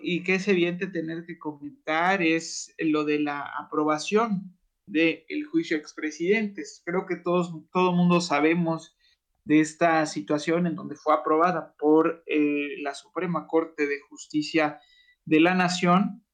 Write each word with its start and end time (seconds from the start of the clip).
y 0.00 0.22
que 0.22 0.36
es 0.36 0.48
evidente 0.48 0.86
tener 0.86 1.24
que 1.26 1.38
comentar 1.38 2.22
es 2.22 2.74
lo 2.78 3.04
de 3.04 3.20
la 3.20 3.40
aprobación 3.58 4.56
del 4.86 5.44
juicio 5.50 5.76
a 5.76 5.80
expresidentes. 5.80 6.82
Creo 6.84 7.06
que 7.06 7.16
todos, 7.16 7.52
todo 7.72 7.92
mundo 7.92 8.20
sabemos 8.20 8.96
de 9.44 9.60
esta 9.60 10.04
situación 10.06 10.66
en 10.66 10.74
donde 10.74 10.96
fue 10.96 11.14
aprobada 11.14 11.74
por 11.78 12.22
eh, 12.26 12.80
la 12.80 12.94
Suprema 12.94 13.46
Corte 13.46 13.86
de 13.86 14.00
Justicia 14.08 14.80
de 15.24 15.40
la 15.40 15.54
Nación. 15.54 16.24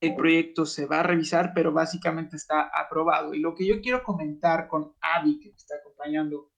El 0.00 0.14
proyecto 0.16 0.66
se 0.66 0.86
va 0.86 1.00
a 1.00 1.04
revisar, 1.04 1.52
pero 1.54 1.72
básicamente 1.72 2.36
está 2.36 2.70
aprobado. 2.74 3.32
Y 3.32 3.40
lo 3.40 3.54
que 3.54 3.66
yo 3.66 3.80
quiero 3.80 4.02
comentar 4.02 4.68
con 4.68 4.94
Avi, 5.00 5.40
que 5.40 5.50
está 5.50 5.76
acompañando 5.76 6.52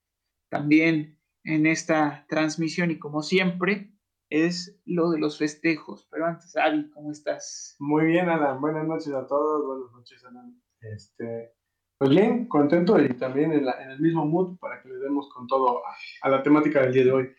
también 0.50 1.20
en 1.44 1.66
esta 1.66 2.26
transmisión 2.28 2.90
y 2.90 2.98
como 2.98 3.22
siempre, 3.22 3.95
es 4.30 4.78
lo 4.84 5.10
de 5.10 5.18
los 5.18 5.38
festejos. 5.38 6.06
Pero 6.10 6.26
antes, 6.26 6.56
Avi, 6.56 6.90
¿cómo 6.90 7.12
estás? 7.12 7.76
Muy 7.78 8.06
bien, 8.06 8.28
Alan. 8.28 8.60
Buenas 8.60 8.86
noches 8.86 9.12
a 9.12 9.26
todos. 9.26 9.66
Buenas 9.66 9.92
noches, 9.92 10.24
Alan. 10.24 10.60
Este, 10.80 11.52
pues 11.98 12.10
bien, 12.10 12.46
contento 12.46 13.00
y 13.00 13.08
también 13.14 13.52
en, 13.52 13.66
el 13.66 14.00
mismo 14.00 14.26
mood 14.26 14.58
para 14.58 14.82
que 14.82 14.88
le 14.88 14.96
demos 14.96 15.28
con 15.32 15.46
todo 15.46 15.82
a, 16.22 16.28
la 16.28 16.42
temática 16.42 16.82
del 16.82 16.92
día 16.92 17.04
de 17.04 17.12
hoy. 17.12 17.34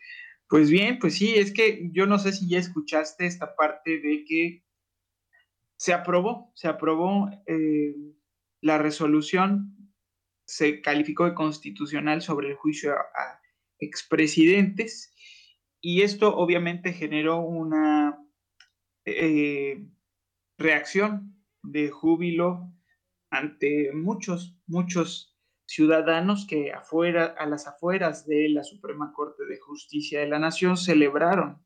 Pues 0.48 0.70
bien, 0.70 0.98
pues 0.98 1.14
sí, 1.14 1.34
es 1.34 1.52
que 1.52 1.90
yo 1.92 2.06
no 2.06 2.18
sé 2.18 2.32
si 2.32 2.48
ya 2.48 2.58
escuchaste 2.58 3.26
esta 3.26 3.54
parte 3.54 4.00
de 4.00 4.24
que 4.26 4.64
se 5.78 5.92
aprobó, 5.92 6.50
se 6.54 6.68
aprobó 6.68 7.30
eh, 7.46 7.94
la 8.60 8.78
resolución, 8.78 9.76
se 10.44 10.80
calificó 10.80 11.26
de 11.26 11.34
constitucional 11.34 12.22
sobre 12.22 12.48
el 12.48 12.54
juicio 12.56 12.94
a, 12.94 13.40
expresidentes 13.80 15.14
y 15.80 16.02
esto 16.02 16.36
obviamente 16.36 16.92
generó 16.92 17.40
una 17.40 18.18
eh, 19.04 19.86
reacción 20.58 21.36
de 21.62 21.90
júbilo 21.90 22.72
ante 23.30 23.92
muchos, 23.92 24.58
muchos 24.66 25.38
ciudadanos 25.66 26.46
que 26.46 26.72
afuera, 26.72 27.34
a 27.38 27.46
las 27.46 27.66
afueras 27.66 28.26
de 28.26 28.48
la 28.48 28.64
Suprema 28.64 29.12
Corte 29.12 29.44
de 29.44 29.58
Justicia 29.58 30.20
de 30.20 30.28
la 30.28 30.38
Nación 30.38 30.76
celebraron 30.76 31.64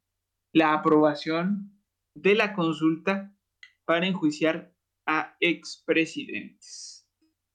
la 0.53 0.75
aprobación 0.75 1.81
de 2.15 2.35
la 2.35 2.53
consulta 2.55 3.35
para 3.85 4.07
enjuiciar 4.07 4.75
a 5.07 5.37
expresidentes. 5.41 7.09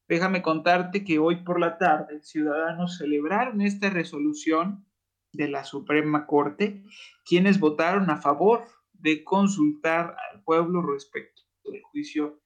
Déjame 0.08 0.42
contarte 0.42 1.04
que 1.04 1.20
hoy 1.20 1.44
por 1.44 1.60
la 1.60 1.78
tarde 1.78 2.23
ciudadanos 2.23 2.98
celebraron 2.98 3.62
esta 3.62 3.89
resolución 3.89 4.87
de 5.33 5.47
la 5.47 5.64
Suprema 5.64 6.25
Corte, 6.25 6.83
quienes 7.25 7.59
votaron 7.59 8.09
a 8.09 8.22
favor 8.22 8.66
de 8.94 9.23
consultar 9.23 10.16
al 10.31 10.44
pueblo 10.44 10.81
respecto 10.81 11.44
del 11.64 11.81
juicio 11.83 12.42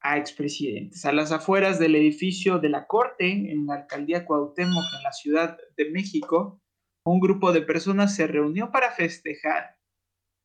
a 0.00 0.18
expresidentes. 0.18 1.04
A 1.04 1.12
las 1.12 1.32
afueras 1.32 1.78
del 1.78 1.94
edificio 1.94 2.58
de 2.58 2.68
la 2.68 2.86
Corte, 2.86 3.30
en 3.30 3.66
la 3.66 3.74
alcaldía 3.74 4.24
Cuauhtémoc, 4.24 4.84
en 4.96 5.02
la 5.02 5.12
Ciudad 5.12 5.58
de 5.76 5.90
México, 5.90 6.60
un 7.04 7.20
grupo 7.20 7.52
de 7.52 7.62
personas 7.62 8.14
se 8.14 8.26
reunió 8.26 8.70
para 8.70 8.90
festejar 8.92 9.76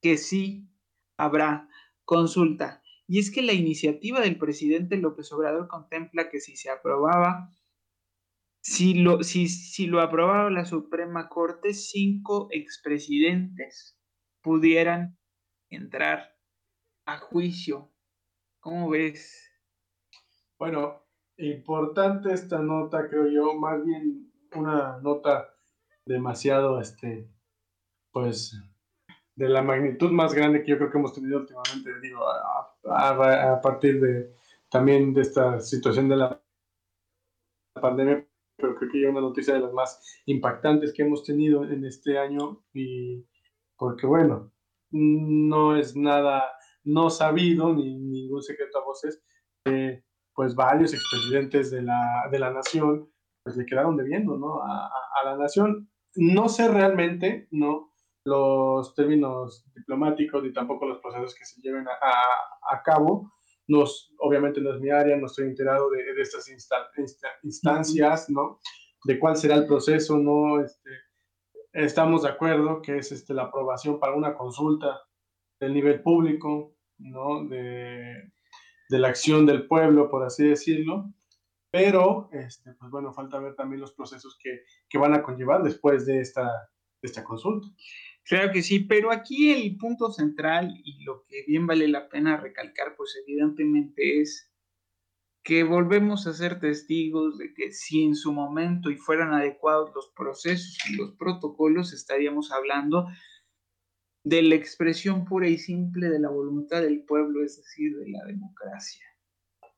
que 0.01 0.17
sí 0.17 0.69
habrá 1.17 1.67
consulta. 2.05 2.81
Y 3.07 3.19
es 3.19 3.31
que 3.31 3.41
la 3.41 3.53
iniciativa 3.53 4.19
del 4.19 4.37
presidente 4.37 4.97
López 4.97 5.31
Obrador 5.31 5.67
contempla 5.67 6.29
que 6.29 6.39
si 6.39 6.55
se 6.55 6.69
aprobaba, 6.69 7.49
si 8.67 8.95
lo, 8.95 9.23
si, 9.23 9.47
si 9.47 9.87
lo 9.87 10.01
aprobaba 10.01 10.49
la 10.49 10.65
Suprema 10.65 11.29
Corte, 11.29 11.73
cinco 11.73 12.49
expresidentes 12.51 13.97
pudieran 14.41 15.17
entrar 15.69 16.35
a 17.05 17.17
juicio. 17.17 17.93
¿Cómo 18.59 18.89
ves? 18.89 19.49
Bueno, 20.59 21.01
importante 21.37 22.33
esta 22.33 22.59
nota, 22.59 23.07
creo 23.07 23.29
yo, 23.29 23.53
más 23.53 23.85
bien 23.85 24.33
una 24.53 24.99
nota 24.99 25.47
demasiado, 26.05 26.81
este, 26.81 27.25
pues, 28.11 28.53
de 29.35 29.47
la 29.47 29.61
magnitud 29.61 30.11
más 30.11 30.33
grande 30.33 30.61
que 30.61 30.71
yo 30.71 30.77
creo 30.77 30.91
que 30.91 30.97
hemos 30.97 31.13
tenido 31.13 31.39
últimamente, 31.39 32.01
digo, 32.01 32.19
a, 32.89 33.61
partir 33.61 34.01
de 34.01 34.35
también 34.69 35.13
de 35.13 35.21
esta 35.21 35.61
situación 35.61 36.09
de 36.09 36.17
la 36.17 36.41
pandemia, 37.79 38.26
pero 38.57 38.75
creo 38.75 38.91
que 38.91 39.01
ya 39.01 39.09
una 39.09 39.21
noticia 39.21 39.53
de 39.53 39.61
las 39.61 39.73
más 39.73 40.21
impactantes 40.25 40.93
que 40.93 41.03
hemos 41.03 41.23
tenido 41.23 41.63
en 41.63 41.85
este 41.85 42.17
año 42.17 42.63
y 42.73 43.25
porque 43.77 44.07
bueno, 44.07 44.51
no 44.91 45.75
es 45.75 45.95
nada 45.95 46.43
no 46.87 47.09
sabido 47.09 47.73
ni 47.73 47.97
ningún 47.97 48.41
secreto 48.41 48.79
a 48.79 48.85
voces. 48.85 49.21
Eh, 49.65 50.03
pues 50.33 50.55
varios 50.55 50.93
expresidentes 50.93 51.71
de 51.71 51.81
la, 51.81 52.29
de 52.31 52.39
la 52.39 52.51
nación, 52.51 53.11
pues 53.43 53.57
le 53.57 53.65
quedaron 53.65 53.97
debiendo, 53.97 54.37
¿no? 54.37 54.61
A, 54.61 54.87
a, 54.87 55.25
la 55.25 55.35
nación. 55.35 55.89
No 56.15 56.47
sé 56.47 56.69
realmente, 56.69 57.47
¿no? 57.51 57.91
Los 58.23 58.93
términos 58.95 59.65
diplomáticos 59.75 60.45
y 60.45 60.53
tampoco 60.53 60.85
los 60.85 60.99
procesos 60.99 61.35
que 61.35 61.45
se 61.45 61.59
lleven 61.61 61.87
a, 61.87 62.75
a 62.75 62.83
cabo. 62.83 63.31
Nos, 63.67 64.13
obviamente 64.19 64.61
no 64.61 64.73
es 64.73 64.79
mi 64.79 64.89
área, 64.89 65.17
no 65.17 65.25
estoy 65.25 65.45
enterado 65.45 65.89
de, 65.89 66.03
estas 66.21 66.49
instancias, 67.43 68.29
¿no? 68.29 68.59
De 69.03 69.19
cuál 69.19 69.35
será 69.35 69.55
el 69.55 69.67
proceso, 69.67 70.17
¿no? 70.17 70.61
Este, 70.61 70.89
estamos 71.73 72.23
de 72.23 72.29
acuerdo 72.29 72.81
que 72.81 72.97
es 72.97 73.11
este, 73.11 73.33
la 73.33 73.43
aprobación 73.43 73.99
para 73.99 74.15
una 74.15 74.35
consulta 74.35 75.01
del 75.59 75.73
nivel 75.73 76.01
público, 76.01 76.75
¿no? 76.97 77.45
De, 77.47 78.31
la 78.89 79.09
acción 79.09 79.45
del 79.45 79.67
pueblo, 79.67 80.09
por 80.09 80.23
así 80.23 80.47
decirlo, 80.47 81.11
pero, 81.69 82.29
este, 82.31 82.73
pues 82.73 83.15
falta 83.15 83.37
ver 83.37 83.53
también 83.53 83.81
los 83.81 83.91
procesos 83.91 84.37
que, 84.41 84.63
van 84.97 85.13
a 85.13 85.21
conllevar 85.21 85.61
después 85.61 86.05
de 86.05 86.21
esta 86.21 86.69
consulta. 87.25 87.67
Claro 88.27 88.51
que 88.51 88.61
sí, 88.61 88.81
pero 88.81 89.11
aquí 89.11 89.51
el 89.51 89.77
punto 89.77 90.11
central 90.11 90.73
y 90.83 91.03
lo 91.03 91.23
que 91.27 91.43
bien 91.47 91.65
vale 91.65 91.87
la 91.87 92.09
pena 92.09 92.35
recalcar, 92.35 92.95
pues 92.97 93.17
evidentemente 93.25 94.21
es 94.21 94.51
que 95.43 95.63
volvemos 95.63 96.27
a 96.27 96.33
ser 96.33 96.59
testigos 96.59 97.37
de 97.37 97.53
que 97.53 97.71
si 97.71 98.03
en 98.03 98.15
su 98.15 98.33
momento 98.33 98.91
y 98.91 98.97
fueran 98.97 99.33
adecuados 99.33 99.91
los 99.95 100.11
procesos 100.13 100.77
y 100.89 100.97
los 100.97 101.15
protocolos, 101.15 101.93
estaríamos 101.93 102.51
hablando 102.51 103.07
de 104.25 104.41
la 104.41 104.55
expresión 104.55 105.23
pura 105.23 105.47
y 105.47 105.57
simple 105.57 106.09
de 106.09 106.19
la 106.19 106.29
voluntad 106.29 106.81
del 106.81 107.05
pueblo, 107.05 107.45
es 107.45 107.55
decir, 107.55 107.95
de 107.97 108.09
la 108.09 108.25
democracia. 108.25 109.05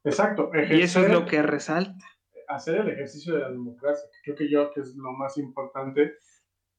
Exacto. 0.03 0.49
y 0.55 0.81
eso 0.81 1.05
es 1.05 1.11
lo 1.11 1.27
que 1.27 1.43
resalta. 1.43 2.03
Hacer 2.47 2.77
el 2.77 2.89
ejercicio 2.89 3.35
de 3.35 3.41
la 3.41 3.51
democracia, 3.51 4.09
creo 4.23 4.35
que 4.35 4.49
yo 4.49 4.71
que 4.73 4.81
es 4.81 4.95
lo 4.95 5.11
más 5.11 5.37
importante, 5.37 6.15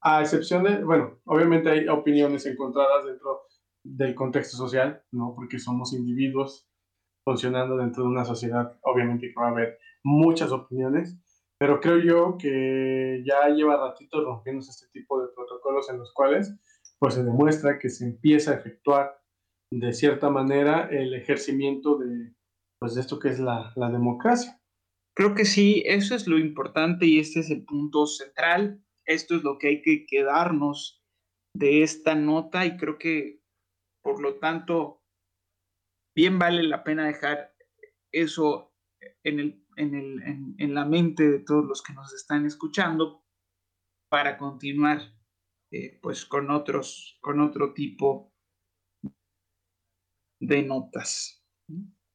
a 0.03 0.23
excepción 0.23 0.65
de, 0.65 0.83
bueno, 0.85 1.21
obviamente 1.25 1.71
hay 1.71 1.89
opiniones 1.89 2.47
encontradas 2.47 3.07
dentro 3.07 3.43
del 3.85 4.15
contexto 4.15 4.57
social, 4.57 5.03
¿no? 5.13 5.35
Porque 5.35 5.59
somos 5.59 5.93
individuos 5.93 6.69
funcionando 7.25 7.77
dentro 7.77 8.05
de 8.05 8.11
una 8.11 8.25
sociedad, 8.25 8.79
obviamente 8.83 9.29
que 9.29 9.41
va 9.41 9.49
a 9.49 9.51
haber 9.51 9.79
muchas 10.03 10.53
opiniones, 10.53 11.19
pero 11.59 11.81
creo 11.81 11.99
yo 11.99 12.39
que 12.39 13.23
ya 13.27 13.49
lleva 13.49 13.77
ratito 13.77 14.25
rompiéndose 14.25 14.71
este 14.71 14.89
tipo 14.93 15.21
de 15.21 15.29
protocolos 15.35 15.91
en 15.91 15.99
los 15.99 16.13
cuales 16.15 16.55
pues 16.99 17.15
se 17.15 17.25
demuestra 17.25 17.79
que 17.79 17.91
se 17.91 18.05
empieza 18.07 18.53
a 18.53 18.55
efectuar 18.55 19.21
de 19.73 19.93
cierta 19.93 20.31
manera 20.31 20.89
el 20.91 21.15
ejercimiento 21.15 21.97
de, 21.99 22.35
pues, 22.81 22.97
esto 22.97 23.19
que 23.19 23.29
es 23.29 23.39
la, 23.39 23.73
la 23.77 23.91
democracia. 23.91 24.61
Creo 25.17 25.35
que 25.35 25.45
sí, 25.45 25.83
eso 25.87 26.15
es 26.15 26.27
lo 26.27 26.39
importante 26.39 27.07
y 27.07 27.19
este 27.19 27.41
es 27.41 27.51
el 27.51 27.65
punto 27.65 28.07
central. 28.07 28.83
Esto 29.07 29.37
es 29.37 29.43
lo 29.43 29.59
que 29.59 29.69
hay 29.69 29.83
que 29.83 30.07
quedarnos 30.07 31.03
de 31.55 31.83
esta 31.83 32.15
nota 32.15 32.65
y 32.67 32.77
creo 32.77 32.99
que, 32.99 33.43
por 34.03 34.21
lo 34.21 34.39
tanto, 34.39 35.03
bien 36.17 36.39
vale 36.39 36.63
la 36.63 36.85
pena 36.85 37.07
dejar 37.07 37.55
eso 38.13 38.75
en, 39.25 39.41
el, 39.41 39.67
en, 39.77 39.95
el, 39.95 40.55
en, 40.59 40.75
la 40.75 40.85
mente 40.85 41.29
de 41.29 41.39
todos 41.41 41.65
los 41.65 41.83
que 41.83 41.93
nos 41.93 42.13
están 42.13 42.47
escuchando 42.47 43.25
para 44.11 44.37
continuar 44.37 45.01
eh, 45.73 45.99
pues 46.03 46.25
con 46.25 46.51
otros, 46.51 47.19
con 47.21 47.41
otro 47.41 47.73
tipo 47.73 48.33
de 50.41 50.63
notas. 50.63 51.45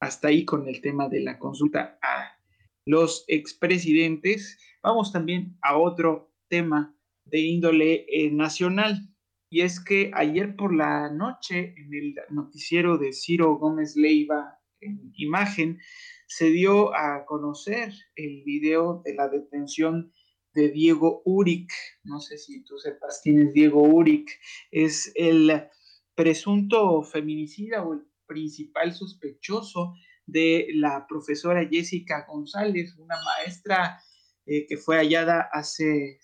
Hasta 0.00 0.28
ahí 0.28 0.44
con 0.44 0.68
el 0.68 0.80
tema 0.80 1.08
de 1.08 1.20
la 1.20 1.38
consulta 1.38 1.98
a 2.02 2.38
los 2.86 3.24
expresidentes. 3.28 4.58
Vamos 4.82 5.12
también 5.12 5.58
a 5.62 5.78
otro 5.78 6.35
tema 6.48 6.96
de 7.24 7.40
índole 7.40 8.06
eh, 8.08 8.30
nacional. 8.30 9.08
Y 9.48 9.60
es 9.60 9.80
que 9.80 10.10
ayer 10.14 10.56
por 10.56 10.74
la 10.74 11.10
noche, 11.10 11.74
en 11.76 11.94
el 11.94 12.14
noticiero 12.30 12.98
de 12.98 13.12
Ciro 13.12 13.56
Gómez 13.56 13.96
Leiva, 13.96 14.58
en 14.80 15.12
imagen, 15.16 15.78
se 16.26 16.50
dio 16.50 16.94
a 16.94 17.24
conocer 17.24 17.92
el 18.16 18.42
video 18.44 19.02
de 19.04 19.14
la 19.14 19.28
detención 19.28 20.12
de 20.52 20.70
Diego 20.70 21.22
Uric. 21.24 21.70
No 22.02 22.20
sé 22.20 22.38
si 22.38 22.64
tú 22.64 22.78
sepas 22.78 23.20
quién 23.22 23.40
es 23.40 23.52
Diego 23.52 23.82
Uric. 23.82 24.30
Es 24.70 25.12
el 25.14 25.68
presunto 26.14 27.02
feminicida 27.02 27.84
o 27.84 27.92
el 27.92 28.00
principal 28.26 28.92
sospechoso 28.92 29.94
de 30.26 30.68
la 30.74 31.06
profesora 31.08 31.68
Jessica 31.70 32.26
González, 32.28 32.96
una 32.98 33.16
maestra 33.22 34.00
eh, 34.46 34.66
que 34.66 34.76
fue 34.76 34.96
hallada 34.96 35.48
hace 35.52 36.18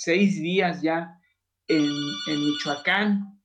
seis 0.00 0.40
días 0.40 0.80
ya 0.80 1.20
en, 1.68 1.86
Michoacán. 2.26 3.38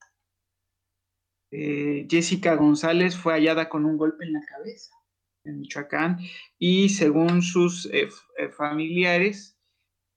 Eh, 1.51 2.07
Jessica 2.09 2.55
González 2.55 3.17
fue 3.17 3.33
hallada 3.33 3.67
con 3.67 3.85
un 3.85 3.97
golpe 3.97 4.23
en 4.23 4.33
la 4.33 4.41
cabeza 4.45 4.95
en 5.43 5.59
Michoacán 5.59 6.19
y 6.57 6.89
según 6.89 7.41
sus 7.41 7.87
eh, 7.91 8.09
familiares, 8.51 9.59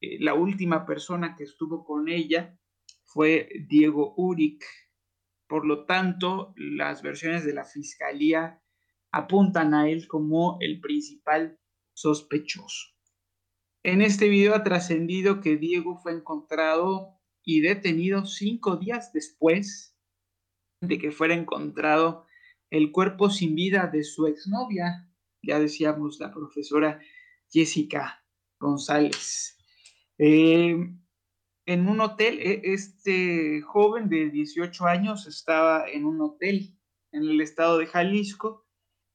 la 0.01 0.35
última 0.35 0.87
persona 0.87 1.35
que 1.37 1.43
estuvo 1.43 1.85
con 1.85 2.09
ella 2.09 2.57
fue 3.03 3.49
Diego 3.69 4.15
Uric. 4.17 4.65
Por 5.49 5.67
lo 5.67 5.87
tanto, 5.87 6.55
las 6.57 7.03
versiones 7.03 7.45
de 7.45 7.53
la 7.53 7.65
fiscalía 7.65 8.63
apuntan 9.11 9.75
a 9.75 9.89
él 9.89 10.07
como 10.07 10.57
el 10.61 10.81
principal 10.81 11.59
sospechoso. 11.95 12.98
En 13.85 14.03
este 14.03 14.29
video 14.29 14.55
ha 14.55 14.65
trascendido 14.65 15.41
que 15.41 15.57
Diego 15.57 15.99
fue 15.99 16.13
encontrado 16.13 17.19
y 17.45 17.61
detenido 17.61 18.27
cinco 18.27 18.77
días 18.77 19.13
después 19.13 19.97
de 20.81 20.99
que 20.99 21.13
fuera 21.13 21.35
encontrado 21.35 22.27
el 22.71 22.93
cuerpo 22.93 23.31
sin 23.31 23.55
vida 23.55 23.87
de 23.87 24.05
su 24.05 24.27
exnovia, 24.27 25.09
ya 25.43 25.59
decíamos 25.59 26.19
la 26.21 26.33
profesora 26.33 27.01
Jessica 27.51 28.25
González. 28.61 29.57
Eh, 30.19 30.77
en 31.67 31.89
un 31.89 32.01
hotel, 32.01 32.39
e, 32.41 32.61
este 32.65 33.63
joven 33.63 34.09
de 34.09 34.31
18 34.31 34.87
años 34.87 35.27
estaba 35.27 35.89
en 35.89 36.05
un 36.05 36.21
hotel 36.21 36.77
en 37.13 37.23
el 37.23 37.41
estado 37.41 37.79
de 37.79 37.87
Jalisco 37.87 38.67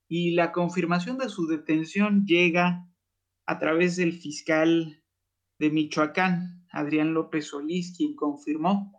y 0.07 0.31
la 0.31 0.51
confirmación 0.51 1.17
de 1.17 1.29
su 1.29 1.47
detención 1.47 2.25
llega 2.25 2.87
a 3.45 3.59
través 3.59 3.95
del 3.95 4.13
fiscal 4.13 5.03
de 5.59 5.69
Michoacán, 5.69 6.65
Adrián 6.71 7.13
López 7.13 7.47
Solís, 7.47 7.95
quien 7.95 8.15
confirmó 8.15 8.91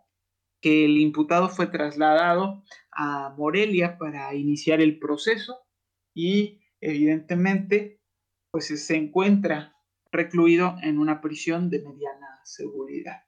que 0.61 0.85
el 0.85 0.97
imputado 0.97 1.49
fue 1.49 1.67
trasladado 1.67 2.63
a 2.91 3.33
Morelia 3.37 3.97
para 3.97 4.33
iniciar 4.33 4.81
el 4.81 4.99
proceso 4.99 5.57
y 6.13 6.61
evidentemente 6.79 8.01
pues 8.51 8.67
se 8.67 8.95
encuentra 8.95 9.75
recluido 10.11 10.77
en 10.81 10.97
una 10.97 11.19
prisión 11.19 11.69
de 11.69 11.79
mediana 11.79 12.39
seguridad. 12.45 13.23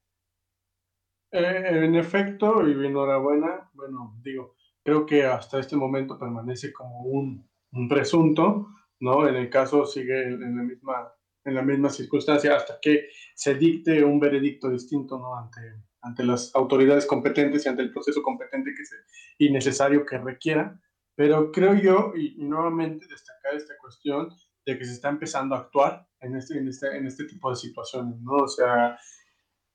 Eh, 1.32 1.84
en 1.84 1.96
efecto, 1.96 2.66
y 2.66 2.72
enhorabuena, 2.72 3.70
bueno, 3.74 4.18
digo, 4.24 4.56
creo 4.84 5.06
que 5.06 5.26
hasta 5.26 5.60
este 5.60 5.76
momento 5.76 6.18
permanece 6.18 6.72
como 6.72 7.02
un 7.02 7.48
un 7.72 7.88
presunto, 7.88 8.68
¿no? 9.00 9.28
En 9.28 9.36
el 9.36 9.50
caso 9.50 9.86
sigue 9.86 10.24
en 10.24 10.56
la 10.56 10.64
misma, 10.64 11.14
en 11.46 11.56
la 11.56 11.62
misma 11.62 11.90
circunstancia 11.90 12.56
hasta 12.56 12.80
que 12.82 13.10
se 13.36 13.56
dicte 13.56 14.04
un 14.04 14.20
veredicto 14.20 14.70
distinto, 14.70 15.18
¿no? 15.18 15.38
Ante, 15.38 15.62
ante 16.02 16.24
las 16.24 16.54
autoridades 16.56 17.06
competentes 17.06 17.66
y 17.66 17.70
ante 17.70 17.82
el 17.82 17.92
proceso 17.92 18.22
competente 18.22 18.74
que 18.76 18.86
sea 18.86 19.00
y 19.38 19.52
necesario 19.52 20.06
que 20.06 20.18
requiera. 20.18 20.80
Pero 21.16 21.52
creo 21.52 21.74
yo, 21.74 22.14
y, 22.16 22.36
nuevamente 22.38 23.08
destacar 23.08 23.56
esta 23.56 23.76
cuestión 23.80 24.30
de 24.66 24.78
que 24.78 24.86
se 24.86 24.94
está 24.94 25.10
empezando 25.10 25.56
a 25.56 25.60
actuar 25.60 26.08
en 26.20 26.36
este, 26.36 26.58
en 26.58 26.68
este, 26.68 26.96
en 26.96 27.08
este 27.08 27.26
tipo 27.26 27.50
de 27.50 27.56
situaciones, 27.56 28.20
¿no? 28.22 28.34
O 28.34 28.48
sea, 28.48 29.00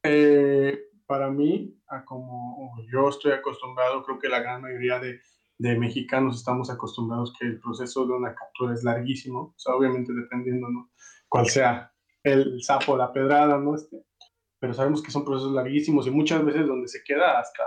eh, 0.05 0.89
para 1.07 1.31
mí, 1.31 1.77
a 1.89 2.05
como 2.05 2.77
yo 2.91 3.09
estoy 3.09 3.33
acostumbrado, 3.33 4.05
creo 4.05 4.19
que 4.19 4.29
la 4.29 4.41
gran 4.41 4.63
mayoría 4.63 4.99
de, 4.99 5.21
de 5.58 5.78
mexicanos 5.78 6.38
estamos 6.38 6.70
acostumbrados 6.70 7.32
que 7.38 7.46
el 7.46 7.60
proceso 7.60 8.06
de 8.06 8.12
una 8.12 8.34
captura 8.34 8.75
es 8.75 8.82
larguísimo, 8.82 9.40
o 9.40 9.58
sea, 9.58 9.75
obviamente 9.75 10.12
dependiendo, 10.12 10.69
¿no? 10.69 10.90
Cuál 11.28 11.46
sea 11.49 11.93
el 12.22 12.62
sapo, 12.62 12.96
la 12.96 13.12
pedrada, 13.12 13.58
¿no? 13.58 13.75
Este, 13.75 14.04
pero 14.58 14.75
sabemos 14.75 15.02
que 15.02 15.10
son 15.10 15.25
procesos 15.25 15.52
larguísimos 15.52 16.06
y 16.06 16.10
muchas 16.10 16.44
veces 16.44 16.66
donde 16.66 16.88
se 16.88 17.02
queda 17.04 17.38
hasta 17.38 17.64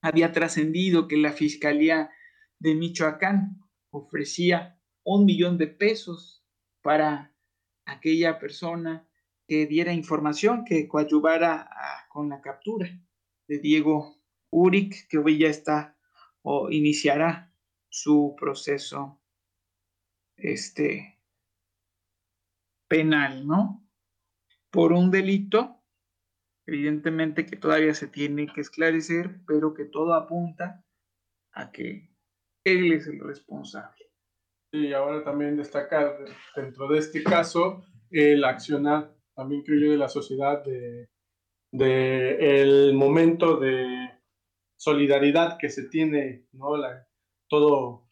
había 0.05 0.31
trascendido 0.31 1.07
que 1.07 1.17
la 1.17 1.31
Fiscalía 1.31 2.11
de 2.59 2.75
Michoacán 2.75 3.59
ofrecía 3.89 4.79
un 5.03 5.25
millón 5.25 5.57
de 5.57 5.65
pesos 5.65 6.45
para 6.83 7.33
aquella 7.85 8.37
persona 8.37 9.09
que 9.47 9.65
diera 9.65 9.93
información, 9.93 10.63
que 10.63 10.87
coadyuvara 10.87 11.69
con 12.09 12.29
la 12.29 12.39
captura 12.39 12.87
de 13.47 13.57
Diego 13.57 14.21
Uric, 14.51 15.07
que 15.07 15.17
hoy 15.17 15.39
ya 15.39 15.47
está 15.47 15.97
o 16.43 16.69
iniciará 16.69 17.51
su 17.89 18.35
proceso 18.39 19.19
este, 20.37 21.19
penal, 22.87 23.47
¿no? 23.47 23.87
Por 24.69 24.93
un 24.93 25.09
delito 25.09 25.74
evidentemente 26.67 27.45
que 27.45 27.57
todavía 27.57 27.93
se 27.93 28.07
tiene 28.07 28.47
que 28.47 28.61
esclarecer, 28.61 29.39
pero 29.47 29.73
que 29.73 29.85
todo 29.85 30.13
apunta 30.13 30.83
a 31.53 31.71
que 31.71 32.09
él 32.65 32.91
es 32.91 33.07
el 33.07 33.19
responsable. 33.19 34.11
Y 34.71 34.93
ahora 34.93 35.23
también 35.23 35.55
destacar 35.55 36.17
dentro 36.55 36.87
de 36.89 36.99
este 36.99 37.23
caso 37.23 37.85
el 38.09 38.43
accionar, 38.43 39.15
también 39.35 39.63
creo 39.63 39.79
yo, 39.79 39.91
de 39.91 39.97
la 39.97 40.09
sociedad, 40.09 40.63
de, 40.63 41.09
de 41.71 42.61
el 42.61 42.93
momento 42.93 43.57
de 43.57 43.85
solidaridad 44.77 45.57
que 45.57 45.69
se 45.69 45.87
tiene, 45.87 46.47
¿no? 46.51 46.75
La, 46.77 47.07
todo, 47.47 48.07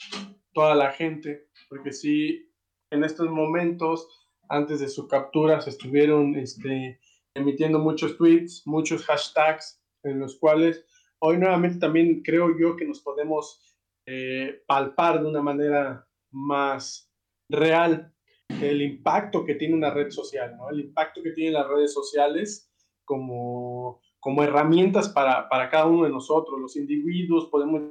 toda 0.54 0.76
la 0.76 0.92
gente, 0.92 1.50
porque 1.70 1.92
si 1.92 2.50
en 2.92 3.04
estos 3.04 3.30
momentos, 3.30 4.30
antes 4.50 4.80
de 4.80 4.88
su 4.88 5.08
captura, 5.08 5.60
se 5.62 5.72
estuvieron 5.72 6.36
este, 6.36 7.00
emitiendo 7.36 7.80
muchos 7.80 8.18
tweets, 8.18 8.64
muchos 8.66 9.06
hashtags 9.06 9.82
en 10.04 10.20
los 10.20 10.38
cuales 10.38 10.86
hoy 11.20 11.38
nuevamente 11.38 11.80
también 11.80 12.22
creo 12.22 12.58
yo 12.58 12.76
que 12.76 12.86
nos 12.86 13.02
podemos 13.02 13.78
eh, 14.06 14.62
palpar 14.68 15.22
de 15.22 15.30
una 15.30 15.42
manera 15.42 16.08
más 16.32 17.10
real 17.50 18.14
el 18.50 18.82
impacto 18.82 19.46
que 19.46 19.56
tiene 19.56 19.74
una 19.74 19.90
red 19.90 20.10
social. 20.10 20.58
El 20.72 20.82
impacto 20.82 21.24
que 21.24 21.32
tienen 21.32 21.54
las 21.54 21.68
redes 21.68 21.94
sociales 21.94 22.70
como, 23.06 24.02
como 24.20 24.44
herramientas 24.44 25.10
para, 25.10 25.50
para 25.50 25.70
cada 25.70 25.86
uno 25.86 26.04
de 26.04 26.10
nosotros, 26.10 26.60
los 26.60 26.76
individuos, 26.76 27.50
podemos 27.50 27.82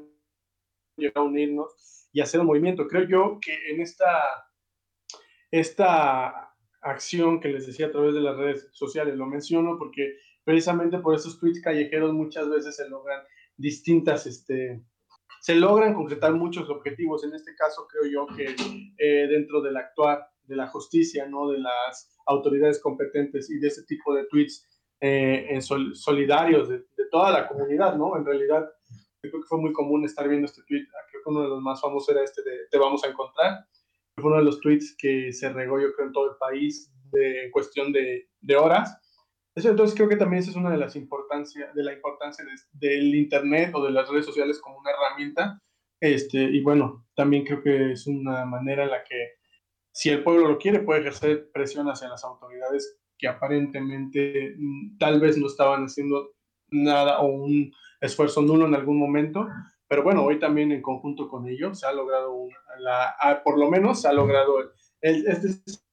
llegar 0.96 1.18
a 1.18 1.22
unirnos 1.22 2.08
y 2.12 2.20
hacer 2.20 2.40
un 2.40 2.46
movimiento. 2.46 2.86
Creo 2.86 3.08
yo 3.08 3.38
que 3.40 3.70
en 3.70 3.80
esta, 3.80 4.22
esta 5.50 6.51
acción 6.82 7.40
que 7.40 7.48
les 7.48 7.66
decía 7.66 7.86
a 7.86 7.90
través 7.90 8.14
de 8.14 8.20
las 8.20 8.36
redes 8.36 8.68
sociales, 8.72 9.16
lo 9.16 9.26
menciono 9.26 9.78
porque 9.78 10.16
precisamente 10.44 10.98
por 10.98 11.14
esos 11.14 11.38
tweets 11.38 11.62
callejeros 11.62 12.12
muchas 12.12 12.48
veces 12.48 12.76
se 12.76 12.88
logran 12.88 13.22
distintas, 13.56 14.26
este, 14.26 14.82
se 15.40 15.54
logran 15.54 15.94
concretar 15.94 16.32
muchos 16.34 16.68
objetivos. 16.68 17.24
En 17.24 17.34
este 17.34 17.54
caso 17.54 17.86
creo 17.88 18.10
yo 18.10 18.36
que 18.36 18.54
eh, 18.98 19.28
dentro 19.28 19.60
del 19.60 19.76
actuar 19.76 20.26
de 20.44 20.56
la 20.56 20.66
justicia, 20.66 21.26
¿no? 21.26 21.48
de 21.48 21.58
las 21.58 22.16
autoridades 22.26 22.80
competentes 22.80 23.50
y 23.50 23.58
de 23.58 23.68
ese 23.68 23.84
tipo 23.84 24.14
de 24.14 24.26
tweets 24.26 24.68
eh, 25.00 25.46
en 25.50 25.62
solidarios 25.62 26.68
de, 26.68 26.84
toda 27.10 27.30
la 27.30 27.46
comunidad, 27.46 27.94
¿no? 27.96 28.16
En 28.16 28.24
realidad, 28.24 28.66
creo 29.20 29.42
que 29.42 29.46
fue 29.46 29.58
muy 29.58 29.72
común 29.72 30.02
estar 30.04 30.26
viendo 30.26 30.46
este 30.46 30.62
tweet, 30.62 30.86
creo 31.10 31.22
que 31.22 31.28
uno 31.28 31.42
de 31.42 31.48
los 31.48 31.60
más 31.60 31.78
famosos 31.78 32.08
era 32.08 32.24
este 32.24 32.42
de 32.42 32.68
Te 32.70 32.78
vamos 32.78 33.04
a 33.04 33.08
encontrar, 33.08 33.66
fue 34.16 34.30
uno 34.30 34.38
de 34.38 34.44
los 34.44 34.60
tweets 34.60 34.94
que 34.98 35.32
se 35.32 35.52
regó 35.52 35.80
yo 35.80 35.92
creo 35.94 36.08
en 36.08 36.12
todo 36.12 36.32
el 36.32 36.36
país 36.36 36.92
de, 37.12 37.44
en 37.44 37.50
cuestión 37.50 37.92
de, 37.92 38.28
horas. 38.56 38.98
Eso, 39.54 39.70
entonces 39.70 39.94
creo 39.94 40.08
que 40.08 40.16
también 40.16 40.42
esa 40.42 40.50
es 40.50 40.56
una 40.56 40.70
de 40.70 40.78
las 40.78 40.96
importancias, 40.96 41.74
de 41.74 41.84
la 41.84 41.92
importancia 41.92 42.44
del 42.72 43.14
Internet 43.14 43.72
o 43.74 43.84
de 43.84 43.90
las 43.90 44.08
redes 44.08 44.26
sociales 44.26 44.60
como 44.60 44.78
una 44.78 44.90
herramienta. 44.90 45.58
Este, 46.00 46.42
y 46.42 46.62
bueno, 46.62 47.06
también 47.14 47.44
creo 47.44 47.62
que 47.62 47.92
es 47.92 48.06
una 48.06 48.44
manera 48.44 48.84
en 48.84 48.90
la 48.90 49.04
que 49.04 49.34
si 49.92 50.08
el 50.08 50.22
pueblo 50.22 50.48
lo 50.48 50.58
quiere, 50.58 50.80
puede 50.80 51.00
ejercer 51.00 51.50
presión 51.52 51.86
hacia 51.88 52.08
las 52.08 52.24
autoridades 52.24 52.98
que 53.18 53.28
aparentemente 53.28 54.54
mm, 54.58 54.98
tal 54.98 55.20
vez 55.20 55.36
no 55.38 55.46
estaban 55.46 55.84
haciendo 55.84 56.32
nada 56.70 57.20
o 57.20 57.26
un 57.26 57.72
esfuerzo 58.00 58.42
nulo 58.42 58.66
en 58.66 58.74
algún 58.74 58.98
momento, 58.98 59.46
pero 59.92 60.04
bueno, 60.04 60.24
hoy 60.24 60.38
también 60.38 60.72
en 60.72 60.80
conjunto 60.80 61.28
con 61.28 61.46
ellos 61.46 61.78
se 61.78 61.86
ha 61.86 61.92
logrado, 61.92 62.48
la, 62.78 63.14
ah, 63.20 63.42
por 63.44 63.58
lo 63.58 63.70
menos 63.70 64.00
se 64.00 64.08
ha 64.08 64.12
logrado 64.14 64.58
el, 65.02 65.26
este 65.26 65.48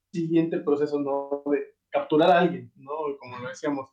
siguiente 0.10 0.60
proceso 0.60 1.02
¿no? 1.02 1.44
de 1.52 1.76
capturar 1.90 2.32
a 2.32 2.40
alguien, 2.40 2.72
¿no? 2.78 2.94
Como 3.20 3.40
lo 3.40 3.50
decíamos. 3.50 3.90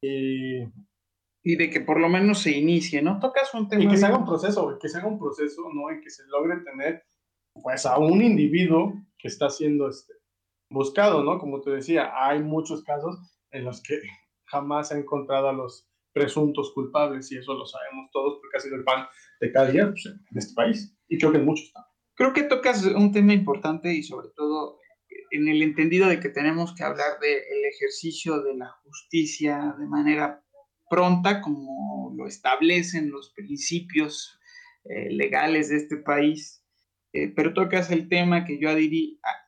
y 0.00 1.56
de 1.56 1.68
que 1.68 1.82
por 1.82 2.00
lo 2.00 2.08
menos 2.08 2.38
se 2.38 2.52
inicie, 2.52 3.02
¿no? 3.02 3.18
Tocas 3.20 3.52
un 3.52 3.68
tema. 3.68 3.84
Y 3.84 3.88
que 3.88 3.98
se 3.98 4.06
haga 4.06 4.16
un 4.16 4.24
proceso, 4.24 4.78
que 4.78 4.88
se 4.88 4.96
haga 4.96 5.08
un 5.08 5.18
proceso, 5.18 5.60
¿no? 5.74 5.92
Y 5.92 6.00
que 6.00 6.08
se 6.08 6.26
logre 6.28 6.56
tener, 6.64 7.04
pues, 7.62 7.84
a 7.84 7.98
un 7.98 8.22
individuo 8.22 8.94
que 9.18 9.28
está 9.28 9.50
siendo 9.50 9.90
este, 9.90 10.14
buscado, 10.70 11.22
¿no? 11.22 11.38
Como 11.38 11.60
te 11.60 11.68
decía, 11.68 12.10
hay 12.14 12.42
muchos 12.42 12.82
casos 12.82 13.18
en 13.50 13.66
los 13.66 13.82
que 13.82 14.00
jamás 14.46 14.88
se 14.88 14.94
ha 14.94 14.98
encontrado 14.98 15.50
a 15.50 15.52
los 15.52 15.89
presuntos 16.12 16.72
culpables 16.74 17.30
y 17.32 17.38
eso 17.38 17.54
lo 17.54 17.66
sabemos 17.66 18.10
todos 18.12 18.38
porque 18.40 18.56
ha 18.56 18.60
sido 18.60 18.76
el 18.76 18.84
pan 18.84 19.06
de 19.40 19.52
cada 19.52 19.70
día 19.70 19.90
pues, 19.90 20.06
en 20.06 20.38
este 20.38 20.54
país 20.54 20.96
y 21.08 21.18
creo 21.18 21.32
que 21.32 21.38
en 21.38 21.44
muchos 21.44 21.72
también. 21.72 21.90
Creo 22.14 22.32
que 22.32 22.42
tocas 22.42 22.84
un 22.84 23.12
tema 23.12 23.32
importante 23.32 23.94
y 23.94 24.02
sobre 24.02 24.28
todo 24.36 24.78
en 25.30 25.48
el 25.48 25.62
entendido 25.62 26.08
de 26.08 26.20
que 26.20 26.28
tenemos 26.28 26.74
que 26.74 26.84
hablar 26.84 27.18
del 27.20 27.64
ejercicio 27.64 28.42
de 28.42 28.56
la 28.56 28.70
justicia 28.84 29.74
de 29.78 29.86
manera 29.86 30.44
pronta, 30.90 31.40
como 31.40 32.12
lo 32.16 32.26
establecen 32.26 33.10
los 33.10 33.30
principios 33.30 34.38
eh, 34.84 35.10
legales 35.10 35.68
de 35.68 35.76
este 35.76 35.96
país, 35.96 36.64
eh, 37.12 37.28
pero 37.28 37.54
tocas 37.54 37.90
el 37.90 38.08
tema 38.08 38.44
que 38.44 38.58
yo 38.60 38.68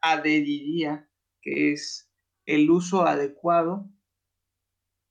adheriría, 0.00 1.09
que 1.42 1.73
es 1.73 2.11
el 2.47 2.71
uso 2.71 3.07
adecuado 3.07 3.90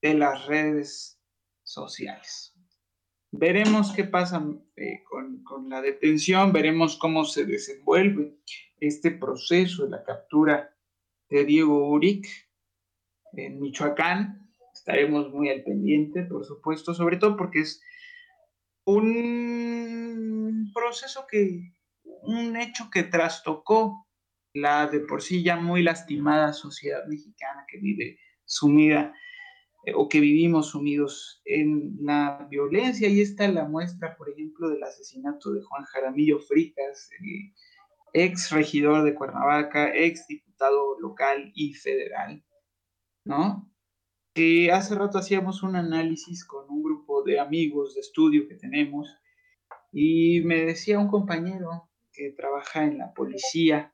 de 0.01 0.13
las 0.15 0.47
redes 0.47 1.20
sociales. 1.71 2.53
Veremos 3.31 3.93
qué 3.93 4.03
pasa 4.03 4.45
eh, 4.75 5.03
con, 5.09 5.43
con, 5.43 5.69
la 5.69 5.81
detención, 5.81 6.51
veremos 6.51 6.97
cómo 6.97 7.23
se 7.23 7.45
desenvuelve 7.45 8.35
este 8.79 9.11
proceso 9.11 9.85
de 9.85 9.91
la 9.91 10.03
captura 10.03 10.75
de 11.29 11.45
Diego 11.45 11.89
Uric 11.89 12.27
en 13.33 13.61
Michoacán. 13.61 14.49
Estaremos 14.73 15.31
muy 15.31 15.49
al 15.49 15.63
pendiente, 15.63 16.23
por 16.23 16.45
supuesto, 16.45 16.93
sobre 16.93 17.17
todo 17.17 17.37
porque 17.37 17.61
es 17.61 17.81
un 18.85 20.71
proceso 20.73 21.25
que 21.29 21.73
un 22.03 22.57
hecho 22.57 22.89
que 22.91 23.03
trastocó 23.03 24.07
la 24.53 24.87
de 24.87 24.99
por 24.99 25.21
sí 25.21 25.43
ya 25.43 25.55
muy 25.55 25.83
lastimada 25.83 26.53
sociedad 26.53 27.05
mexicana 27.07 27.65
que 27.67 27.77
vive 27.77 28.19
sumida 28.45 29.13
eh, 29.85 29.93
o 29.95 30.07
que 30.07 30.19
vivimos 30.19 30.69
sumidos 30.69 31.41
en 31.45 31.97
la 32.01 32.47
violencia. 32.49 33.07
Y 33.09 33.21
está 33.21 33.47
la 33.47 33.65
muestra, 33.65 34.15
por 34.17 34.29
ejemplo, 34.29 34.69
del 34.69 34.83
asesinato 34.83 35.51
de 35.51 35.61
Juan 35.61 35.83
Jaramillo 35.85 36.39
Fritas, 36.39 37.09
el 37.19 37.53
ex 38.13 38.51
regidor 38.51 39.03
de 39.03 39.15
Cuernavaca, 39.15 39.93
ex 39.95 40.27
diputado 40.27 40.99
local 40.99 41.51
y 41.55 41.73
federal, 41.73 42.43
¿no? 43.25 43.71
Que 44.33 44.71
hace 44.71 44.95
rato 44.95 45.17
hacíamos 45.17 45.63
un 45.63 45.75
análisis 45.75 46.45
con 46.45 46.69
un 46.69 46.83
grupo 46.83 47.23
de 47.23 47.39
amigos 47.39 47.95
de 47.95 48.01
estudio 48.01 48.47
que 48.47 48.55
tenemos 48.55 49.09
y 49.91 50.41
me 50.41 50.65
decía 50.65 50.99
un 50.99 51.09
compañero, 51.09 51.89
que 52.13 52.31
trabaja 52.31 52.83
en 52.83 52.97
la 52.97 53.13
policía, 53.13 53.93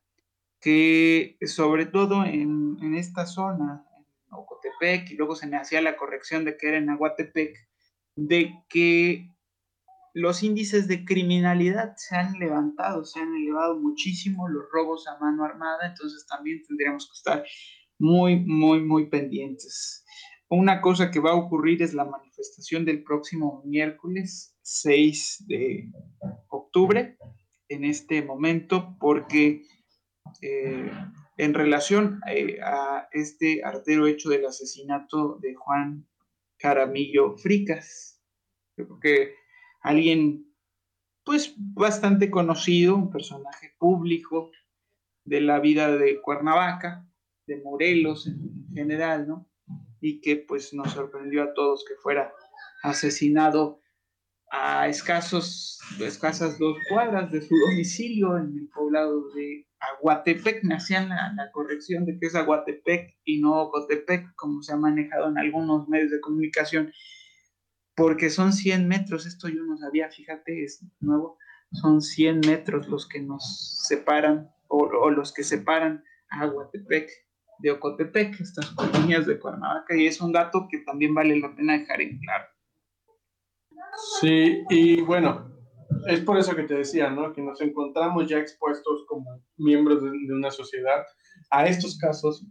que 0.60 1.38
sobre 1.46 1.86
todo 1.86 2.24
en, 2.24 2.78
en 2.82 2.96
esta 2.96 3.26
zona, 3.26 3.86
y 4.82 5.16
luego 5.16 5.36
se 5.36 5.48
me 5.48 5.58
hacía 5.58 5.82
la 5.82 5.98
corrección 5.98 6.46
de 6.46 6.58
que 6.58 6.68
era 6.68 6.78
en 6.78 6.90
Aguatepec, 6.90 7.58
de 8.16 8.54
que 8.70 9.32
los 10.14 10.44
índices 10.44 10.88
de 10.88 11.06
criminalidad 11.06 11.94
se 11.98 12.16
han 12.16 12.34
levantado, 12.40 13.06
se 13.06 13.20
han 13.20 13.36
elevado 13.36 13.80
muchísimo, 13.80 14.48
los 14.48 14.66
robos 14.72 15.08
a 15.08 15.18
mano 15.20 15.44
armada, 15.44 15.88
entonces 15.88 16.26
también 16.26 16.64
tendríamos 16.68 17.08
que 17.08 17.14
estar 17.14 17.46
muy, 18.00 18.38
muy, 18.40 18.82
muy 18.82 19.10
pendientes. 19.10 20.04
Una 20.50 20.82
cosa 20.82 21.12
que 21.12 21.20
va 21.20 21.32
a 21.32 21.36
ocurrir 21.36 21.82
es 21.84 21.94
la 21.94 22.06
manifestación 22.06 22.86
del 22.86 23.04
próximo 23.04 23.62
miércoles 23.66 24.56
6 24.62 25.46
de 25.48 25.92
octubre, 26.50 27.18
en 27.70 27.84
este 27.84 28.22
momento 28.22 28.96
porque 29.00 29.64
eh, 30.42 30.92
en 31.38 31.54
relación 31.54 32.20
eh, 32.28 32.60
a 32.62 33.08
este 33.12 33.64
artero 33.64 34.08
hecho 34.08 34.30
del 34.30 34.46
asesinato 34.46 35.38
de 35.40 35.54
Juan 35.56 36.08
Caramillo 36.58 37.38
Fricas, 37.38 38.22
creo 38.76 39.00
que 39.00 39.36
alguien 39.82 40.48
pues 41.24 41.54
bastante 41.58 42.32
conocido, 42.32 42.96
un 42.96 43.12
personaje 43.12 43.76
público 43.78 44.50
de 45.26 45.42
la 45.42 45.60
vida 45.60 45.96
de 45.96 46.22
Cuernavaca, 46.22 47.06
de 47.46 47.62
Morelos 47.62 48.28
en 48.28 48.68
general, 48.74 49.28
¿no? 49.28 49.50
Y 50.00 50.22
que 50.22 50.38
pues 50.38 50.74
nos 50.74 50.92
sorprendió 50.94 51.44
a 51.44 51.54
todos 51.54 51.84
que 51.86 51.96
fuera 51.96 52.34
asesinado 52.82 53.82
a 54.50 54.88
escasos, 54.88 55.80
escasas 56.00 56.58
dos 56.58 56.78
cuadras 56.90 57.32
de 57.32 57.42
su 57.42 57.56
domicilio 57.56 58.38
en 58.38 58.58
el 58.58 58.70
poblado 58.74 59.30
de 59.34 59.68
Aguatepec. 59.80 60.64
Me 60.64 60.76
hacían 60.76 61.10
la, 61.10 61.52
corrección 61.52 62.06
de 62.06 62.18
que 62.20 62.28
es 62.28 62.36
Aguatepec 62.36 63.18
y 63.26 63.42
no 63.42 63.62
Ocotepec, 63.64 64.34
como 64.36 64.62
se 64.62 64.74
ha 64.74 64.78
manejado 64.78 65.30
en 65.30 65.38
algunos 65.38 65.88
medios 65.90 66.12
de 66.12 66.22
comunicación, 66.22 66.92
porque 67.96 68.30
son 68.30 68.54
100 68.54 68.88
metros. 68.88 69.26
Esto 69.26 69.50
yo 69.50 69.64
no 69.64 69.78
sabía, 69.78 70.10
fíjate, 70.10 70.64
es 70.64 70.86
nuevo. 71.00 71.38
Son 71.74 72.02
100 72.02 72.42
metros 72.42 72.88
los 72.88 73.08
que 73.08 73.22
nos 73.22 73.84
separan 73.88 74.50
o, 74.70 75.10
los 75.10 75.34
que 75.34 75.44
separan 75.44 76.04
a 76.30 76.42
Aguatepec 76.42 77.10
de 77.60 77.72
Ocotepec, 77.72 78.40
estas 78.40 78.70
colonias 78.72 79.26
de 79.26 79.40
Cuernavaca, 79.40 79.96
y 79.96 80.06
es 80.06 80.22
un 80.22 80.32
dato 80.32 80.68
que 80.70 80.80
también 80.80 81.14
vale 81.14 81.40
la 81.40 81.56
pena 81.56 81.78
dejar 81.78 82.02
en 82.02 82.20
claro. 82.20 82.46
Sí, 83.98 84.64
y 84.70 85.02
bueno, 85.02 85.52
es 86.08 86.22
por 86.22 86.38
eso 86.38 86.56
que 86.56 86.64
te 86.64 86.76
decía, 86.76 87.10
¿no? 87.10 87.34
Que 87.34 87.42
nos 87.42 87.60
encontramos 87.62 88.28
ya 88.30 88.38
expuestos 88.38 89.06
como 89.08 89.44
miembros 89.58 90.04
de, 90.04 90.10
una 90.34 90.52
sociedad 90.52 91.04
a 91.50 91.66
estos 91.66 91.98
casos 91.98 92.46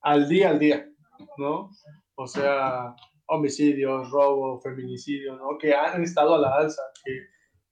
al 0.00 0.28
día 0.28 0.50
al 0.50 0.58
día, 0.58 0.88
¿no? 1.36 1.70
O 2.14 2.26
sea, 2.26 2.94
homicidios, 3.26 4.10
robo, 4.10 4.60
feminicidio, 4.60 5.36
¿no? 5.36 5.58
Que 5.58 5.74
han 5.74 6.02
estado 6.02 6.34
a 6.34 6.38
la 6.38 6.54
alza, 6.54 6.82
que 7.04 7.12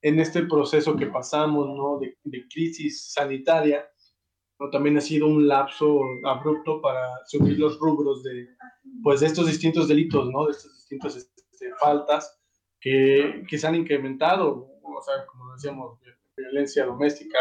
en 0.02 0.20
este 0.20 0.42
proceso 0.44 0.94
que 0.94 1.06
pasamos, 1.06 1.68
¿no? 1.68 1.98
De, 1.98 2.18
de 2.24 2.46
crisis 2.48 3.12
sanitaria, 3.14 3.88
¿no? 4.60 4.68
También 4.68 4.98
ha 4.98 5.00
sido 5.00 5.26
un 5.26 5.48
lapso 5.48 6.00
abrupto 6.24 6.82
para 6.82 7.08
subir 7.26 7.58
los 7.58 7.78
rubros 7.78 8.22
de, 8.22 8.46
pues, 9.02 9.20
de 9.20 9.26
estos 9.26 9.46
distintos 9.46 9.88
delitos, 9.88 10.28
¿no? 10.30 10.44
De 10.44 10.52
estas 10.52 10.74
distintas 10.74 11.16
este, 11.16 11.70
faltas 11.80 12.36
que, 12.86 13.42
que, 13.48 13.58
se 13.58 13.66
han 13.66 13.74
incrementado, 13.74 14.78
o 14.80 15.02
sea, 15.02 15.26
como 15.26 15.52
decíamos, 15.52 15.98
violencia 16.36 16.86
doméstica, 16.86 17.38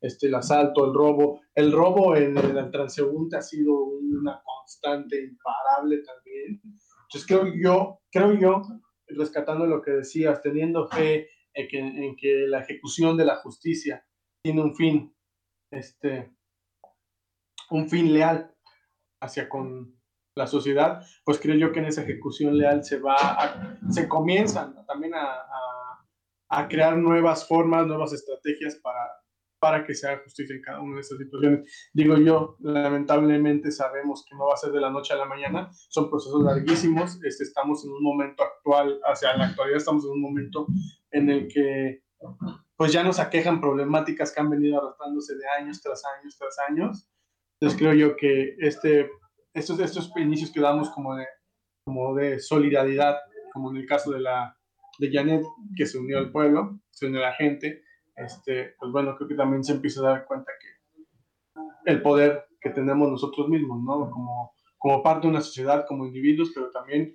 este, 0.00 0.28
el 0.28 0.34
asalto, 0.34 0.86
el 0.86 0.94
robo. 0.94 1.42
El 1.54 1.70
robo 1.70 2.16
en 2.16 2.38
el 2.38 2.70
transeúnte 2.70 3.36
ha 3.36 3.42
sido 3.42 3.74
una 3.74 4.40
constante 4.42 5.22
imparable 5.22 5.98
también. 5.98 6.62
Entonces 6.62 7.26
creo 7.26 7.52
yo, 7.54 8.00
creo 8.10 8.32
yo, 8.38 8.62
rescatando 9.08 9.66
lo 9.66 9.82
que 9.82 9.90
decías, 9.90 10.40
teniendo 10.40 10.88
fe 10.88 11.28
en 11.52 11.68
que, 11.68 11.78
en 11.78 12.16
que 12.16 12.46
la 12.46 12.60
ejecución 12.60 13.18
de 13.18 13.26
la 13.26 13.36
justicia 13.36 14.02
tiene 14.42 14.62
un 14.62 14.74
fin, 14.74 15.14
este, 15.70 16.32
un 17.68 17.90
fin 17.90 18.14
leal 18.14 18.50
hacia 19.20 19.46
con 19.46 19.95
la 20.36 20.46
sociedad, 20.46 21.02
pues 21.24 21.40
creo 21.40 21.56
yo 21.56 21.72
que 21.72 21.80
en 21.80 21.86
esa 21.86 22.02
ejecución 22.02 22.56
leal 22.56 22.84
se 22.84 23.00
va 23.00 23.16
a, 23.16 23.78
se 23.88 24.06
comienzan 24.06 24.84
también 24.86 25.14
a, 25.14 25.24
a, 25.24 26.06
a 26.50 26.68
crear 26.68 26.96
nuevas 26.96 27.48
formas, 27.48 27.86
nuevas 27.86 28.12
estrategias 28.12 28.76
para, 28.76 29.00
para 29.58 29.84
que 29.84 29.94
se 29.94 30.06
haga 30.06 30.22
justicia 30.22 30.54
en 30.54 30.60
cada 30.60 30.80
una 30.80 30.96
de 30.96 31.00
estas 31.00 31.18
situaciones. 31.18 31.90
Digo 31.94 32.18
yo, 32.18 32.56
lamentablemente 32.60 33.70
sabemos 33.70 34.26
que 34.28 34.36
no 34.36 34.46
va 34.46 34.54
a 34.54 34.58
ser 34.58 34.72
de 34.72 34.80
la 34.80 34.90
noche 34.90 35.14
a 35.14 35.16
la 35.16 35.24
mañana, 35.24 35.70
son 35.88 36.10
procesos 36.10 36.44
larguísimos, 36.44 37.18
este, 37.24 37.44
estamos 37.44 37.82
en 37.86 37.92
un 37.92 38.02
momento 38.02 38.42
actual, 38.42 39.00
hacia 39.04 39.34
la 39.38 39.46
actualidad 39.46 39.78
estamos 39.78 40.04
en 40.04 40.10
un 40.10 40.20
momento 40.20 40.66
en 41.12 41.30
el 41.30 41.48
que 41.48 42.02
pues 42.76 42.92
ya 42.92 43.02
nos 43.02 43.18
aquejan 43.18 43.58
problemáticas 43.58 44.32
que 44.32 44.40
han 44.40 44.50
venido 44.50 44.78
arrastrándose 44.78 45.34
de 45.34 45.48
años 45.58 45.80
tras 45.80 46.02
años 46.18 46.36
tras 46.38 46.56
años. 46.68 47.08
Entonces 47.58 47.78
creo 47.78 47.94
yo 47.94 48.16
que 48.16 48.54
este, 48.58 49.08
estos, 49.56 49.80
estos 49.80 50.12
inicios 50.16 50.52
que 50.52 50.60
damos 50.60 50.90
como 50.90 51.16
de, 51.16 51.26
como 51.84 52.14
de 52.14 52.38
solidaridad, 52.38 53.16
como 53.52 53.70
en 53.70 53.78
el 53.78 53.86
caso 53.86 54.12
de 54.12 54.20
la 54.20 54.56
de 54.98 55.10
Janet, 55.10 55.42
que 55.76 55.86
se 55.86 55.98
unió 55.98 56.18
al 56.18 56.30
pueblo, 56.30 56.78
se 56.90 57.06
unió 57.06 57.20
a 57.20 57.30
la 57.30 57.32
gente, 57.32 57.82
este, 58.16 58.74
pues 58.78 58.92
bueno, 58.92 59.16
creo 59.16 59.28
que 59.28 59.34
también 59.34 59.64
se 59.64 59.72
empieza 59.72 60.00
a 60.00 60.10
dar 60.10 60.24
cuenta 60.26 60.52
que 60.60 61.02
el 61.90 62.02
poder 62.02 62.46
que 62.60 62.70
tenemos 62.70 63.10
nosotros 63.10 63.48
mismos, 63.48 63.82
¿no? 63.82 64.10
Como, 64.10 64.52
como 64.78 65.02
parte 65.02 65.26
de 65.26 65.30
una 65.30 65.40
sociedad, 65.40 65.86
como 65.86 66.06
individuos, 66.06 66.52
pero 66.54 66.70
también, 66.70 67.14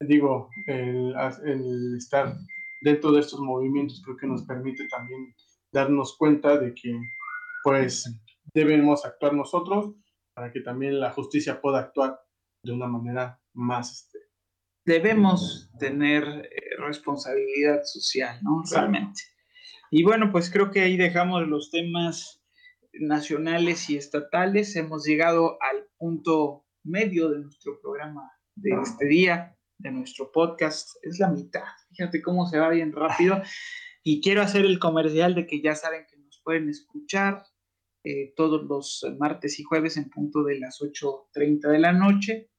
digo, 0.00 0.50
el, 0.66 1.14
el 1.44 1.96
estar 1.96 2.34
dentro 2.82 3.12
de 3.12 3.20
estos 3.20 3.40
movimientos 3.40 4.02
creo 4.04 4.16
que 4.16 4.26
nos 4.26 4.42
permite 4.44 4.86
también 4.88 5.34
darnos 5.72 6.16
cuenta 6.16 6.58
de 6.58 6.74
que, 6.74 6.92
pues, 7.64 8.04
debemos 8.54 9.04
actuar 9.04 9.32
nosotros 9.32 9.94
para 10.34 10.52
que 10.52 10.60
también 10.60 11.00
la 11.00 11.10
justicia 11.10 11.60
pueda 11.60 11.80
actuar 11.80 12.20
de 12.64 12.72
una 12.72 12.86
manera 12.86 13.40
más... 13.54 13.92
Este, 13.92 14.18
debemos 14.84 15.70
tener 15.78 16.24
eh, 16.24 16.76
responsabilidad 16.78 17.82
social, 17.84 18.38
¿no? 18.42 18.62
Realmente. 18.70 19.22
Y 19.90 20.04
bueno, 20.04 20.30
pues 20.32 20.50
creo 20.50 20.70
que 20.70 20.80
ahí 20.80 20.96
dejamos 20.96 21.46
los 21.46 21.70
temas 21.70 22.42
nacionales 22.92 23.88
y 23.90 23.96
estatales. 23.96 24.74
Hemos 24.76 25.04
llegado 25.04 25.58
al 25.60 25.86
punto 25.98 26.66
medio 26.84 27.28
de 27.30 27.40
nuestro 27.40 27.78
programa 27.80 28.30
de 28.54 28.70
este 28.82 29.06
día, 29.06 29.56
de 29.78 29.90
nuestro 29.92 30.30
podcast. 30.32 30.90
Es 31.02 31.18
la 31.18 31.28
mitad. 31.28 31.64
Fíjate 31.90 32.22
cómo 32.22 32.46
se 32.46 32.58
va 32.58 32.68
bien 32.70 32.92
rápido. 32.92 33.42
Y 34.04 34.20
quiero 34.20 34.42
hacer 34.42 34.64
el 34.64 34.80
comercial 34.80 35.36
de 35.36 35.46
que 35.46 35.62
ya 35.62 35.76
saben 35.76 36.06
que 36.10 36.16
nos 36.16 36.40
pueden 36.42 36.68
escuchar 36.68 37.44
eh, 38.04 38.34
todos 38.36 38.64
los 38.64 39.06
martes 39.18 39.60
y 39.60 39.62
jueves 39.62 39.96
en 39.96 40.10
punto 40.10 40.42
de 40.42 40.58
las 40.58 40.80
8.30 40.80 41.70
de 41.70 41.78
la 41.78 41.92
noche 41.92 42.50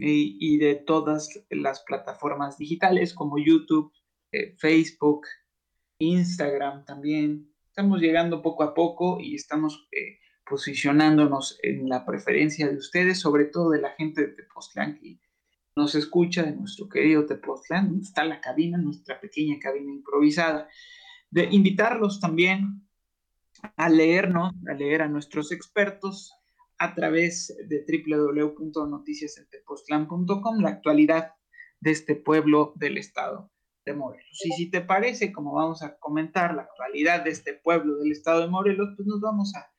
y, 0.04 0.58
de 0.58 0.76
todas 0.76 1.30
las 1.50 1.82
plataformas 1.84 2.58
digitales 2.58 3.14
como 3.14 3.38
YouTube, 3.38 3.94
eh, 4.32 4.56
Facebook, 4.58 5.28
Instagram 6.00 6.86
también. 6.86 7.54
Estamos 7.68 8.02
llegando 8.02 8.42
poco 8.42 8.64
a 8.64 8.74
poco 8.74 9.20
y 9.20 9.36
estamos 9.36 9.88
eh, 9.92 10.18
posicionándonos 10.46 11.60
en 11.62 11.88
la 11.88 12.06
preferencia 12.06 12.68
de 12.68 12.78
ustedes, 12.78 13.20
sobre 13.20 13.46
todo 13.46 13.70
de 13.70 13.82
la 13.82 13.92
gente 13.92 14.22
de 14.22 14.34
Tepoztlán 14.34 15.00
que 15.00 15.20
nos 15.76 15.94
escucha, 15.94 16.44
de 16.44 16.56
nuestro 16.56 16.90
querido 16.90 17.26
Tepoztlán. 17.28 18.00
Está 18.02 18.26
la 18.26 18.42
cabina, 18.42 18.78
nuestra 18.78 19.22
pequeña 19.22 19.60
cabina 19.60 19.92
improvisada. 19.92 20.68
De 21.30 21.48
invitarlos 21.52 22.20
también 22.20 22.88
a 23.78 23.88
leernos, 23.88 24.52
a 24.68 24.74
leer 24.74 25.04
a 25.04 25.08
nuestros 25.08 25.52
expertos 25.52 26.34
a 26.82 26.94
través 26.96 27.56
de 27.68 27.86
www.noticiasentepoztlán.com, 28.08 30.62
la 30.62 30.70
actualidad 30.70 31.34
de 31.80 31.92
este 31.92 32.16
pueblo 32.16 32.74
del 32.76 32.98
estado 32.98 33.52
de 33.86 33.94
Morelos. 33.94 34.42
Y 34.44 34.52
si 34.54 34.72
te 34.72 34.82
parece, 34.82 35.32
como 35.32 35.54
vamos 35.54 35.84
a 35.84 36.00
comentar 36.00 36.56
la 36.56 36.64
actualidad 36.64 37.24
de 37.24 37.30
este 37.30 37.54
pueblo 37.54 37.98
del 37.98 38.12
estado 38.12 38.42
de 38.42 38.48
Morelos, 38.48 38.96
pues 38.98 39.08
nos 39.08 39.22
vamos 39.22 39.54
a 39.56 39.72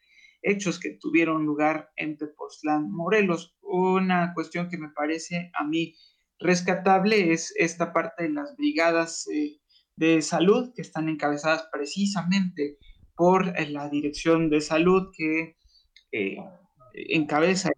hechos 0.42 0.78
que 0.78 0.96
tuvieron 1.00 1.44
lugar 1.44 1.90
en 1.96 2.16
Tepoztlán, 2.16 2.92
Morelos. 2.92 3.56
Una 3.62 4.32
cuestión 4.32 4.70
que 4.70 4.78
me 4.78 4.90
parece 4.90 5.50
a 5.58 5.64
mí 5.64 5.96
rescatable 6.38 7.32
es 7.32 7.52
esta 7.56 7.92
parte 7.92 8.22
de 8.22 8.30
las 8.30 8.54
brigadas 8.56 9.26
eh, 9.26 9.58
de 9.96 10.22
salud 10.22 10.72
que 10.72 10.82
están 10.82 11.08
encabezadas 11.08 11.68
precisamente 11.72 12.78
por 13.16 13.58
eh, 13.58 13.68
la 13.70 13.88
Dirección 13.88 14.50
de 14.50 14.60
Salud 14.60 15.08
que 15.16 15.56
eh, 16.12 16.36
encabeza 16.94 17.70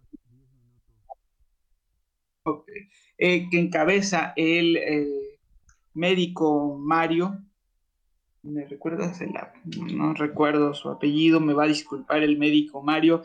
que 3.15 3.59
encabeza 3.59 4.33
el 4.35 4.77
médico 5.95 6.77
Mario, 6.77 7.39
¿me 8.43 8.65
recuerdas? 8.65 9.21
El, 9.21 9.33
no 9.95 10.13
recuerdo 10.13 10.73
su 10.73 10.89
apellido, 10.89 11.39
me 11.39 11.53
va 11.53 11.63
a 11.63 11.67
disculpar 11.67 12.21
el 12.21 12.37
médico 12.37 12.83
Mario, 12.83 13.23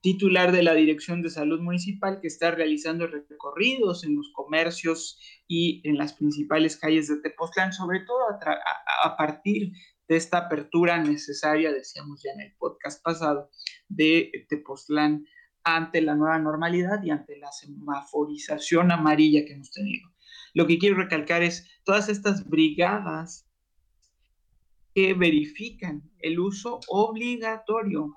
titular 0.00 0.50
de 0.52 0.62
la 0.62 0.74
Dirección 0.74 1.22
de 1.22 1.30
Salud 1.30 1.60
Municipal, 1.60 2.20
que 2.20 2.28
está 2.28 2.50
realizando 2.50 3.06
recorridos 3.06 4.04
en 4.04 4.16
los 4.16 4.32
comercios 4.32 5.20
y 5.46 5.80
en 5.88 5.98
las 5.98 6.14
principales 6.14 6.76
calles 6.76 7.08
de 7.08 7.20
Tepoztlán, 7.20 7.72
sobre 7.72 8.00
todo 8.00 8.18
a, 8.30 9.08
a 9.08 9.16
partir 9.16 9.72
de 10.12 10.18
esta 10.18 10.36
apertura 10.36 11.02
necesaria, 11.02 11.72
decíamos 11.72 12.22
ya 12.22 12.32
en 12.32 12.42
el 12.42 12.54
podcast 12.58 13.02
pasado, 13.02 13.50
de 13.88 14.30
Tepoztlán 14.46 15.26
ante 15.64 16.02
la 16.02 16.14
nueva 16.14 16.38
normalidad 16.38 17.02
y 17.02 17.10
ante 17.10 17.38
la 17.38 17.50
semaforización 17.50 18.92
amarilla 18.92 19.46
que 19.46 19.54
hemos 19.54 19.70
tenido. 19.70 20.10
Lo 20.52 20.66
que 20.66 20.76
quiero 20.76 20.96
recalcar 20.96 21.42
es 21.42 21.66
todas 21.84 22.10
estas 22.10 22.46
brigadas 22.46 23.48
que 24.94 25.14
verifican 25.14 26.02
el 26.18 26.40
uso 26.40 26.80
obligatorio 26.88 28.12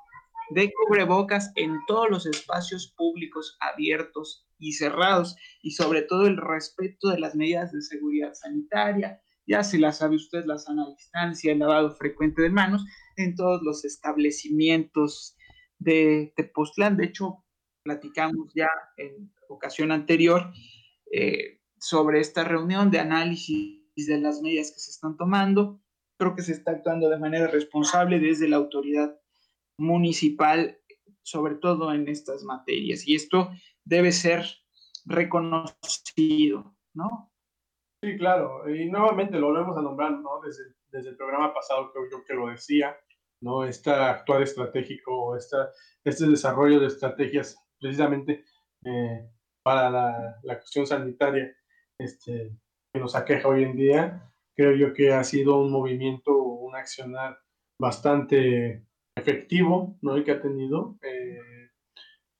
de 0.49 0.73
cubrebocas 0.73 1.53
en 1.55 1.77
todos 1.87 2.09
los 2.09 2.25
espacios 2.25 2.93
públicos 2.97 3.57
abiertos 3.61 4.45
y 4.59 4.73
cerrados 4.73 5.37
y 5.61 5.71
sobre 5.71 6.01
todo 6.01 6.27
el 6.27 6.35
respeto 6.35 7.07
de 7.07 7.19
las 7.19 7.35
medidas 7.35 7.71
de 7.71 7.81
seguridad 7.81 8.33
sanitaria, 8.33 9.21
ya 9.47 9.63
se 9.63 9.77
la 9.77 9.91
sabe 9.91 10.15
usted, 10.15 10.45
la 10.45 10.57
sana 10.57 10.87
distancia, 10.89 11.51
el 11.51 11.59
lavado 11.59 11.91
frecuente 11.95 12.41
de 12.41 12.49
manos 12.49 12.85
en 13.15 13.35
todos 13.35 13.61
los 13.63 13.85
establecimientos 13.85 15.37
de 15.79 16.33
Tepoztlán. 16.35 16.97
De 16.97 17.05
hecho, 17.05 17.43
platicamos 17.83 18.51
ya 18.55 18.69
en 18.97 19.31
ocasión 19.47 19.91
anterior 19.91 20.51
eh, 21.11 21.61
sobre 21.79 22.19
esta 22.19 22.43
reunión 22.43 22.89
de 22.89 22.99
análisis 22.99 23.81
de 23.95 24.19
las 24.19 24.41
medidas 24.41 24.71
que 24.71 24.79
se 24.79 24.91
están 24.91 25.17
tomando. 25.17 25.81
Creo 26.17 26.35
que 26.35 26.41
se 26.41 26.53
está 26.53 26.71
actuando 26.71 27.09
de 27.09 27.19
manera 27.19 27.47
responsable 27.47 28.19
desde 28.19 28.47
la 28.47 28.57
autoridad 28.57 29.19
municipal, 29.77 30.79
sobre 31.21 31.55
todo 31.55 31.93
en 31.93 32.07
estas 32.07 32.43
materias. 32.43 33.07
Y 33.07 33.15
esto 33.15 33.51
debe 33.83 34.11
ser 34.11 34.45
reconocido, 35.05 36.75
¿no? 36.93 37.31
Sí, 38.05 38.17
claro. 38.17 38.69
Y 38.69 38.85
nuevamente 38.85 39.39
lo 39.39 39.47
volvemos 39.47 39.75
a 39.75 39.81
nombrar, 39.81 40.11
¿no? 40.11 40.39
Desde, 40.45 41.09
el 41.09 41.17
programa 41.17 41.51
pasado 41.55 41.91
creo 41.91 42.05
yo 42.11 42.23
que 42.23 42.35
lo 42.35 42.49
decía, 42.49 42.95
¿no? 43.41 43.63
Este 43.63 43.89
actuar 43.89 44.43
estratégico, 44.43 45.35
esta, 45.35 45.71
este 46.03 46.27
desarrollo 46.27 46.79
de 46.79 46.85
estrategias 46.85 47.57
precisamente 47.79 48.45
eh, 48.85 49.27
para 49.63 49.89
la, 49.89 50.39
la 50.43 50.59
cuestión 50.59 50.85
sanitaria 50.85 51.51
este, 51.97 52.55
que 52.93 52.99
nos 52.99 53.15
aqueja 53.15 53.47
hoy 53.47 53.63
en 53.63 53.75
día, 53.75 54.31
creo 54.55 54.75
yo 54.75 54.93
que 54.93 55.11
ha 55.11 55.23
sido 55.23 55.57
un 55.57 55.71
movimiento, 55.71 56.37
un 56.37 56.75
accionar 56.75 57.39
bastante 57.81 58.85
efectivo, 59.15 59.97
¿no? 60.03 60.23
Que 60.23 60.31
ha 60.31 60.41
tenido 60.43 60.95
eh, 61.01 61.71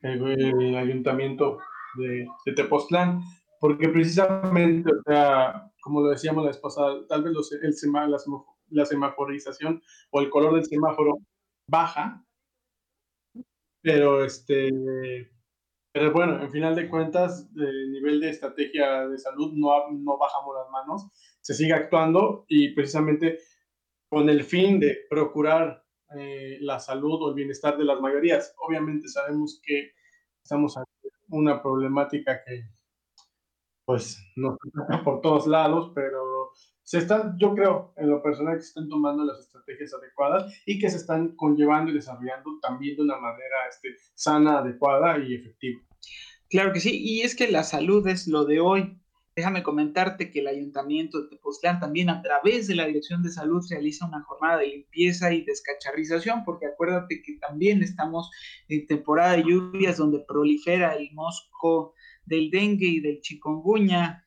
el, 0.02 0.76
ayuntamiento 0.76 1.58
de, 1.98 2.28
de 2.46 2.54
Tepoztlán, 2.54 3.24
porque 3.66 3.90
precisamente, 3.90 4.92
o 4.92 5.02
sea, 5.04 5.72
como 5.82 6.02
lo 6.02 6.10
decíamos 6.10 6.44
la 6.44 6.52
vez 6.52 6.60
pasada, 6.60 7.04
tal 7.08 7.24
vez 7.24 7.34
los, 7.34 7.52
el 7.52 7.74
la, 7.92 8.20
la 8.70 8.86
semaforización 8.86 9.82
o 10.12 10.22
el 10.22 10.30
color 10.30 10.54
del 10.54 10.66
semáforo 10.66 11.18
baja, 11.68 12.24
pero 13.82 14.24
este, 14.24 14.70
pero 15.92 16.12
bueno, 16.12 16.44
en 16.44 16.52
final 16.52 16.76
de 16.76 16.88
cuentas, 16.88 17.50
el 17.58 17.92
nivel 17.92 18.20
de 18.20 18.30
estrategia 18.30 19.08
de 19.08 19.18
salud 19.18 19.54
no, 19.56 19.72
no 19.94 20.20
bajamos 20.20 20.56
las 20.58 20.70
manos, 20.70 21.08
se 21.42 21.56
sigue 21.56 21.74
actuando 21.74 22.46
y 22.48 22.72
precisamente 22.76 23.40
con 24.12 24.30
el 24.30 24.44
fin 24.44 24.80
de 24.80 25.08
procurar 25.10 25.84
eh, 26.16 26.60
la 26.62 26.80
salud 26.80 27.20
o 27.20 27.30
el 27.30 27.34
bienestar 27.34 27.80
de 27.80 27.86
las 27.86 28.00
mayorías. 28.00 28.54
Obviamente 28.60 29.08
sabemos 29.08 29.60
que 29.66 29.94
estamos 30.44 30.78
ante 30.78 30.92
una 31.30 31.64
problemática 31.64 32.44
que 32.46 32.75
pues 33.86 34.20
nos 34.36 34.58
toca 34.60 35.04
por 35.04 35.22
todos 35.22 35.48
lados, 35.48 35.92
pero 35.94 36.52
se 36.86 37.00
están, 37.00 37.36
yo 37.40 37.56
creo, 37.56 37.94
en 37.98 38.10
lo 38.10 38.22
personal, 38.22 38.56
que 38.56 38.62
se 38.62 38.68
están 38.68 38.90
tomando 38.90 39.24
las 39.24 39.40
estrategias 39.40 39.94
adecuadas 39.94 40.54
y 40.66 40.78
que 40.80 40.90
se 40.90 40.98
están 40.98 41.36
conllevando 41.36 41.92
y 41.92 41.96
desarrollando 41.96 42.60
también 42.62 42.96
de 42.96 43.04
una 43.04 43.18
manera 43.18 43.56
este, 43.70 43.96
sana, 44.14 44.60
adecuada 44.60 45.18
y 45.18 45.34
efectiva. 45.34 45.82
Claro 46.50 46.74
que 46.74 46.80
sí, 46.80 47.00
y 47.04 47.22
es 47.22 47.36
que 47.36 47.50
la 47.50 47.64
salud 47.64 48.08
es 48.08 48.28
lo 48.28 48.46
de 48.46 48.60
hoy. 48.60 49.00
Déjame 49.36 49.64
comentarte 49.64 50.32
que 50.32 50.40
el 50.40 50.48
Ayuntamiento 50.48 51.22
de 51.22 51.28
Tepoztlán 51.28 51.80
también 51.80 52.10
a 52.10 52.22
través 52.22 52.68
de 52.68 52.76
la 52.76 52.86
Dirección 52.86 53.22
de 53.22 53.32
Salud 53.32 53.66
realiza 53.70 54.08
una 54.08 54.24
jornada 54.24 54.60
de 54.60 54.68
limpieza 54.68 55.34
y 55.34 55.44
descacharrización, 55.44 56.46
porque 56.46 56.68
acuérdate 56.68 57.22
que 57.22 57.38
también 57.40 57.84
estamos 57.84 58.30
en 58.70 58.86
temporada 58.86 59.34
de 59.34 59.44
lluvias 59.44 59.98
donde 59.98 60.24
prolifera 60.26 60.96
el 60.96 61.12
mosco 61.14 61.96
del 62.26 62.50
dengue 62.50 62.88
y 62.88 63.00
del 63.00 63.22
chikungunya. 63.22 64.26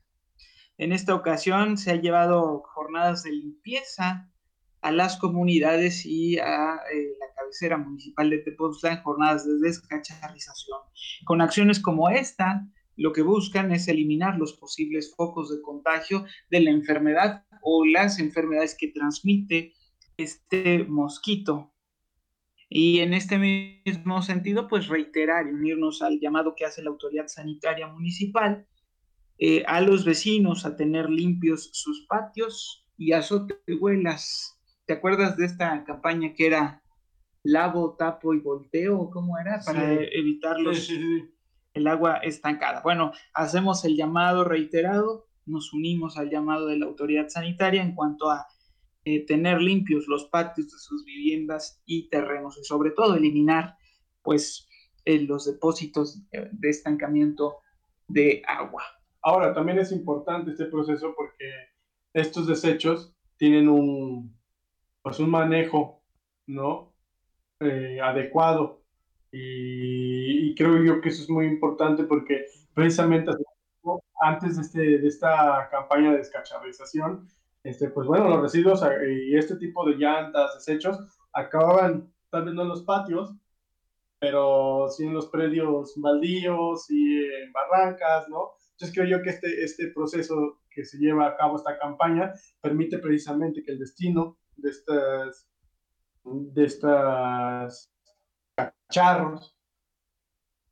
En 0.76 0.92
esta 0.92 1.14
ocasión 1.14 1.76
se 1.76 1.90
han 1.90 2.02
llevado 2.02 2.62
jornadas 2.74 3.22
de 3.24 3.32
limpieza 3.32 4.30
a 4.80 4.92
las 4.92 5.16
comunidades 5.16 6.06
y 6.06 6.38
a 6.38 6.76
eh, 6.92 7.16
la 7.18 7.34
cabecera 7.34 7.76
municipal 7.76 8.30
de 8.30 8.38
Tepoztlán, 8.38 9.02
jornadas 9.02 9.44
de 9.44 9.58
descacharrización. 9.60 10.78
Con 11.24 11.40
acciones 11.40 11.80
como 11.80 12.10
esta, 12.10 12.64
lo 12.96 13.12
que 13.12 13.22
buscan 13.22 13.72
es 13.72 13.88
eliminar 13.88 14.36
los 14.38 14.54
posibles 14.54 15.14
focos 15.16 15.50
de 15.50 15.62
contagio 15.62 16.24
de 16.50 16.60
la 16.60 16.70
enfermedad 16.70 17.44
o 17.62 17.84
las 17.84 18.18
enfermedades 18.18 18.76
que 18.78 18.88
transmite 18.88 19.72
este 20.16 20.84
mosquito. 20.84 21.72
Y 22.68 23.00
en 23.00 23.14
este 23.14 23.38
mismo 23.38 24.20
sentido, 24.22 24.68
pues 24.68 24.88
reiterar 24.88 25.46
y 25.46 25.52
unirnos 25.52 26.02
al 26.02 26.20
llamado 26.20 26.54
que 26.54 26.66
hace 26.66 26.82
la 26.82 26.90
autoridad 26.90 27.26
sanitaria 27.26 27.86
municipal 27.86 28.66
eh, 29.38 29.64
a 29.66 29.80
los 29.80 30.04
vecinos 30.04 30.66
a 30.66 30.76
tener 30.76 31.08
limpios 31.08 31.70
sus 31.72 32.06
patios 32.06 32.86
y 32.96 33.12
azotehuelas. 33.12 34.60
¿Te 34.84 34.94
acuerdas 34.94 35.36
de 35.36 35.46
esta 35.46 35.84
campaña 35.84 36.34
que 36.34 36.46
era 36.46 36.82
lavo, 37.42 37.94
tapo 37.96 38.34
y 38.34 38.40
volteo? 38.40 39.08
¿Cómo 39.10 39.38
era? 39.38 39.60
Para 39.64 39.94
evitar 39.94 40.60
los, 40.60 40.90
el 41.72 41.86
agua 41.86 42.16
estancada. 42.18 42.82
Bueno, 42.82 43.12
hacemos 43.32 43.84
el 43.84 43.96
llamado 43.96 44.44
reiterado, 44.44 45.26
nos 45.46 45.72
unimos 45.72 46.18
al 46.18 46.30
llamado 46.30 46.66
de 46.66 46.78
la 46.78 46.86
autoridad 46.86 47.28
sanitaria 47.28 47.82
en 47.82 47.94
cuanto 47.94 48.30
a 48.30 48.46
eh, 49.08 49.24
tener 49.24 49.62
limpios 49.62 50.06
los 50.06 50.26
patios 50.26 50.70
de 50.70 50.78
sus 50.78 51.02
viviendas 51.06 51.82
y 51.86 52.10
terrenos 52.10 52.58
y 52.58 52.64
sobre 52.64 52.90
todo 52.90 53.14
eliminar 53.14 53.78
pues 54.22 54.68
eh, 55.06 55.20
los 55.20 55.46
depósitos 55.46 56.22
de 56.30 56.68
estancamiento 56.68 57.56
de 58.06 58.42
agua. 58.46 58.82
Ahora, 59.22 59.54
también 59.54 59.78
es 59.78 59.92
importante 59.92 60.50
este 60.50 60.66
proceso 60.66 61.14
porque 61.16 61.50
estos 62.12 62.46
desechos 62.46 63.16
tienen 63.38 63.70
un, 63.70 64.38
pues 65.00 65.18
un 65.20 65.30
manejo, 65.30 66.02
¿no? 66.46 66.92
Eh, 67.60 67.98
adecuado 68.02 68.84
y, 69.32 70.54
creo 70.54 70.84
yo 70.84 71.00
que 71.00 71.08
eso 71.08 71.22
es 71.22 71.30
muy 71.30 71.46
importante 71.46 72.04
porque 72.04 72.44
precisamente 72.74 73.32
antes 74.20 74.56
de, 74.56 74.62
este, 74.62 74.98
de 74.98 75.08
esta 75.08 75.66
campaña 75.70 76.12
de 76.12 76.18
descacharización, 76.18 77.26
este, 77.68 77.90
pues 77.90 78.06
bueno, 78.06 78.30
los 78.30 78.40
residuos 78.40 78.82
eh, 78.82 79.26
y 79.26 79.36
este 79.36 79.56
tipo 79.56 79.84
de 79.84 79.96
llantas, 79.96 80.54
desechos, 80.54 80.98
acababan 81.34 82.10
tal 82.30 82.46
vez 82.46 82.54
no 82.54 82.62
en 82.62 82.68
los 82.68 82.82
patios, 82.82 83.34
pero 84.18 84.88
sí 84.88 85.04
en 85.04 85.12
los 85.12 85.28
predios 85.28 85.92
baldíos 85.96 86.90
y 86.90 87.24
en 87.24 87.52
barrancas, 87.52 88.26
¿no? 88.30 88.52
Entonces 88.72 88.94
creo 88.94 89.06
yo 89.06 89.22
que 89.22 89.30
este, 89.30 89.62
este 89.62 89.88
proceso 89.88 90.60
que 90.70 90.82
se 90.84 90.96
lleva 90.96 91.26
a 91.26 91.36
cabo, 91.36 91.56
esta 91.56 91.78
campaña, 91.78 92.32
permite 92.62 92.98
precisamente 92.98 93.62
que 93.62 93.72
el 93.72 93.78
destino 93.78 94.38
de 94.56 94.70
estas, 94.70 95.50
de 96.24 96.64
estas 96.64 97.92
charros, 98.90 99.54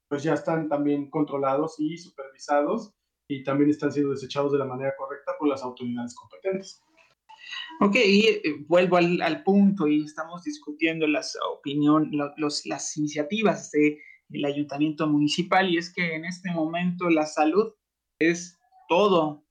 pues 0.08 0.22
ya 0.22 0.32
están 0.32 0.68
también 0.70 1.10
controlados 1.10 1.78
y 1.78 1.98
supervisados 1.98 2.94
y 3.28 3.44
también 3.44 3.68
están 3.68 3.92
siendo 3.92 4.12
desechados 4.12 4.52
de 4.52 4.58
la 4.58 4.64
manera 4.64 4.94
correcta 4.96 5.32
por 5.38 5.48
las 5.48 5.62
autoridades 5.62 6.14
competentes. 6.14 6.80
Ok, 7.78 7.96
y 7.96 8.26
eh, 8.26 8.42
vuelvo 8.66 8.96
al, 8.96 9.42
punto 9.42 9.86
y 9.86 10.02
estamos 10.02 10.44
discutiendo 10.44 11.06
las 11.06 11.36
opinión, 11.58 12.10
las 12.38 12.96
iniciativas 12.96 13.70
del 13.70 14.44
ayuntamiento 14.46 15.06
municipal 15.06 15.68
y 15.68 15.76
es 15.76 15.92
que 15.92 16.14
en 16.14 16.24
este 16.24 16.50
momento 16.52 17.10
la 17.10 17.26
salud 17.26 17.74
es 18.18 18.58
todo. 18.88 19.44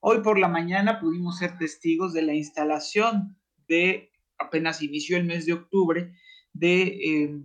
Hoy 0.00 0.22
por 0.22 0.40
la 0.40 0.48
mañana 0.48 0.98
pudimos 0.98 1.38
ser 1.38 1.56
testigos 1.56 2.12
de 2.12 2.22
la 2.22 2.34
instalación 2.34 3.36
de, 3.68 4.10
apenas 4.38 4.82
inició 4.82 5.16
el 5.16 5.24
mes 5.24 5.46
de 5.46 5.52
octubre, 5.52 6.12
de 6.52 6.82
eh, 6.82 7.42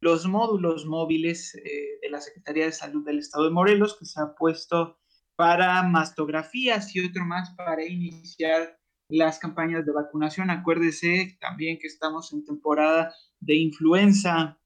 los 0.00 0.26
módulos 0.26 0.84
móviles 0.84 1.54
eh, 1.54 1.98
de 2.02 2.10
la 2.10 2.20
Secretaría 2.20 2.66
de 2.66 2.72
Salud 2.72 3.04
del 3.04 3.18
Estado 3.18 3.44
de 3.44 3.50
Morelos, 3.50 3.96
que 3.98 4.04
se 4.04 4.20
ha 4.20 4.34
puesto 4.34 4.98
para 5.36 5.82
mastografías 5.84 6.94
y 6.94 7.00
otro 7.00 7.24
más 7.24 7.54
para 7.56 7.86
iniciar 7.86 8.79
las 9.10 9.38
campañas 9.38 9.84
de 9.84 9.92
vacunación. 9.92 10.50
Acuérdese 10.50 11.36
también 11.40 11.78
que 11.78 11.86
estamos 11.86 12.32
en 12.32 12.44
temporada 12.44 13.12
de 13.40 13.56
influenza. 13.56 14.58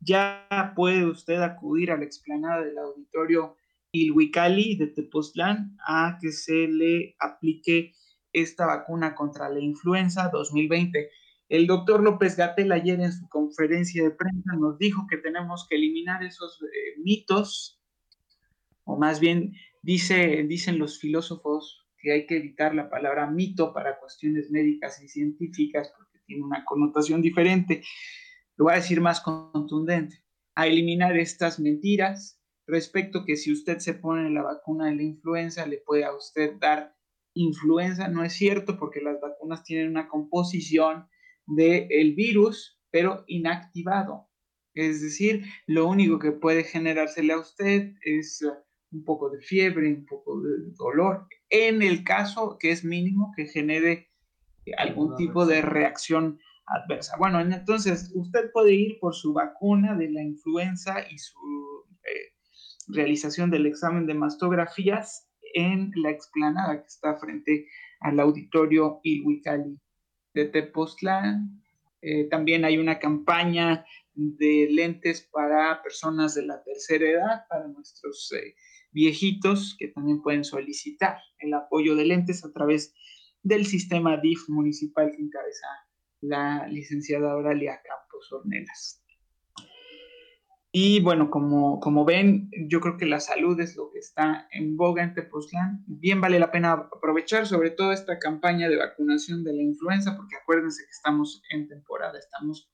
Ya 0.00 0.72
puede 0.74 1.04
usted 1.06 1.40
acudir 1.42 1.90
a 1.90 1.96
la 1.96 2.04
explanada 2.04 2.62
del 2.62 2.78
auditorio 2.78 3.56
Ilhuicali 3.92 4.76
de 4.76 4.86
Tepoztlán 4.86 5.76
a 5.86 6.18
que 6.20 6.32
se 6.32 6.66
le 6.66 7.14
aplique 7.18 7.92
esta 8.32 8.66
vacuna 8.66 9.14
contra 9.14 9.48
la 9.48 9.60
influenza 9.60 10.30
2020. 10.32 11.10
El 11.48 11.66
doctor 11.66 12.02
López 12.02 12.36
Gatel 12.36 12.72
ayer 12.72 12.98
en 13.00 13.12
su 13.12 13.28
conferencia 13.28 14.02
de 14.02 14.10
prensa 14.10 14.54
nos 14.58 14.78
dijo 14.78 15.06
que 15.08 15.18
tenemos 15.18 15.66
que 15.68 15.76
eliminar 15.76 16.22
esos 16.24 16.62
eh, 16.62 17.00
mitos, 17.04 17.78
o 18.84 18.96
más 18.96 19.20
bien 19.20 19.52
dice, 19.82 20.44
dicen 20.48 20.78
los 20.78 20.98
filósofos 20.98 21.81
que 22.02 22.12
hay 22.12 22.26
que 22.26 22.36
evitar 22.36 22.74
la 22.74 22.90
palabra 22.90 23.30
mito 23.30 23.72
para 23.72 23.98
cuestiones 23.98 24.50
médicas 24.50 25.00
y 25.02 25.08
científicas 25.08 25.92
porque 25.96 26.18
tiene 26.26 26.42
una 26.42 26.64
connotación 26.64 27.22
diferente. 27.22 27.82
Lo 28.56 28.66
voy 28.66 28.74
a 28.74 28.76
decir 28.76 29.00
más 29.00 29.20
contundente, 29.20 30.24
a 30.54 30.66
eliminar 30.66 31.16
estas 31.16 31.60
mentiras 31.60 32.40
respecto 32.66 33.24
que 33.24 33.36
si 33.36 33.52
usted 33.52 33.78
se 33.78 33.94
pone 33.94 34.30
la 34.30 34.42
vacuna 34.42 34.86
de 34.86 34.96
la 34.96 35.02
influenza 35.02 35.66
le 35.66 35.78
puede 35.78 36.04
a 36.04 36.14
usted 36.14 36.54
dar 36.58 36.94
influenza. 37.34 38.08
No 38.08 38.24
es 38.24 38.34
cierto 38.34 38.78
porque 38.78 39.00
las 39.00 39.20
vacunas 39.20 39.64
tienen 39.64 39.88
una 39.88 40.08
composición 40.08 41.08
del 41.46 42.14
virus, 42.14 42.80
pero 42.90 43.24
inactivado. 43.26 44.28
Es 44.74 45.02
decir, 45.02 45.44
lo 45.66 45.86
único 45.86 46.18
que 46.18 46.32
puede 46.32 46.64
generársele 46.64 47.34
a 47.34 47.38
usted 47.38 47.92
es 48.02 48.40
uh, 48.42 48.52
un 48.92 49.04
poco 49.04 49.30
de 49.30 49.40
fiebre, 49.40 49.88
un 49.92 50.06
poco 50.06 50.40
de 50.40 50.72
dolor, 50.76 51.26
en 51.52 51.82
el 51.82 52.02
caso 52.02 52.56
que 52.58 52.70
es 52.70 52.82
mínimo 52.82 53.32
que 53.36 53.46
genere 53.46 54.10
algún 54.78 55.16
tipo 55.16 55.44
de 55.44 55.60
reacción 55.60 56.40
adversa. 56.66 57.16
Bueno, 57.18 57.40
entonces 57.40 58.10
usted 58.14 58.50
puede 58.52 58.72
ir 58.72 58.98
por 58.98 59.14
su 59.14 59.34
vacuna 59.34 59.94
de 59.94 60.10
la 60.10 60.22
influenza 60.22 61.06
y 61.10 61.18
su 61.18 61.38
eh, 62.04 62.32
realización 62.88 63.50
del 63.50 63.66
examen 63.66 64.06
de 64.06 64.14
mastografías 64.14 65.28
en 65.54 65.92
la 65.96 66.10
explanada 66.10 66.80
que 66.80 66.86
está 66.86 67.16
frente 67.16 67.68
al 68.00 68.18
auditorio 68.18 69.00
Ilhuicali 69.02 69.78
de 70.32 70.46
Tepoztlán. 70.46 71.62
Eh, 72.00 72.28
también 72.30 72.64
hay 72.64 72.78
una 72.78 72.98
campaña 72.98 73.84
de 74.14 74.68
lentes 74.70 75.28
para 75.30 75.82
personas 75.82 76.34
de 76.34 76.46
la 76.46 76.62
tercera 76.62 77.06
edad, 77.06 77.46
para 77.48 77.68
nuestros 77.68 78.32
eh, 78.32 78.54
viejitos 78.92 79.76
que 79.78 79.88
también 79.88 80.22
pueden 80.22 80.44
solicitar 80.44 81.18
el 81.38 81.54
apoyo 81.54 81.96
de 81.96 82.06
lentes 82.06 82.44
a 82.44 82.52
través 82.52 82.94
del 83.42 83.66
sistema 83.66 84.18
DIF 84.18 84.48
municipal 84.48 85.12
que 85.14 85.22
encabeza 85.22 85.66
la 86.20 86.66
licenciada 86.68 87.32
Auralia 87.32 87.80
Campos 87.82 88.32
Ornelas. 88.32 89.02
Y 90.74 91.00
bueno, 91.02 91.30
como, 91.30 91.80
como 91.80 92.06
ven, 92.06 92.48
yo 92.66 92.80
creo 92.80 92.96
que 92.96 93.04
la 93.04 93.20
salud 93.20 93.60
es 93.60 93.76
lo 93.76 93.90
que 93.92 93.98
está 93.98 94.48
en 94.50 94.78
boga 94.78 95.02
en 95.02 95.12
Tepoztlán. 95.12 95.84
Bien 95.86 96.22
vale 96.22 96.38
la 96.38 96.50
pena 96.50 96.72
aprovechar 96.72 97.46
sobre 97.46 97.70
todo 97.70 97.92
esta 97.92 98.18
campaña 98.18 98.70
de 98.70 98.78
vacunación 98.78 99.44
de 99.44 99.52
la 99.52 99.60
influenza, 99.60 100.16
porque 100.16 100.36
acuérdense 100.36 100.82
que 100.84 100.90
estamos 100.90 101.42
en 101.50 101.68
temporada, 101.68 102.18
estamos 102.18 102.72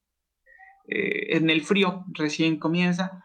eh, 0.87 1.37
en 1.37 1.51
el 1.51 1.63
frío, 1.63 2.05
recién 2.15 2.61
comienza. 2.61 3.25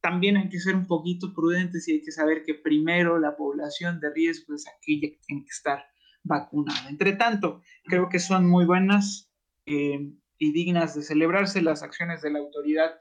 También 0.00 0.36
hay 0.36 0.48
que 0.48 0.60
ser 0.60 0.76
un 0.76 0.86
poquito 0.86 1.34
prudentes 1.34 1.88
y 1.88 1.92
hay 1.92 2.02
que 2.02 2.12
saber 2.12 2.44
que 2.44 2.54
primero 2.54 3.18
la 3.18 3.36
población 3.36 4.00
de 4.00 4.10
riesgo 4.12 4.54
es 4.54 4.66
aquella 4.68 5.08
que 5.08 5.20
tiene 5.26 5.44
que 5.44 5.50
estar 5.50 5.84
vacunada. 6.22 6.88
Entre 6.88 7.12
tanto, 7.14 7.62
creo 7.84 8.08
que 8.08 8.18
son 8.18 8.46
muy 8.48 8.64
buenas 8.64 9.30
eh, 9.66 10.12
y 10.38 10.52
dignas 10.52 10.94
de 10.94 11.02
celebrarse 11.02 11.62
las 11.62 11.82
acciones 11.82 12.22
de 12.22 12.30
la 12.30 12.38
autoridad 12.38 13.00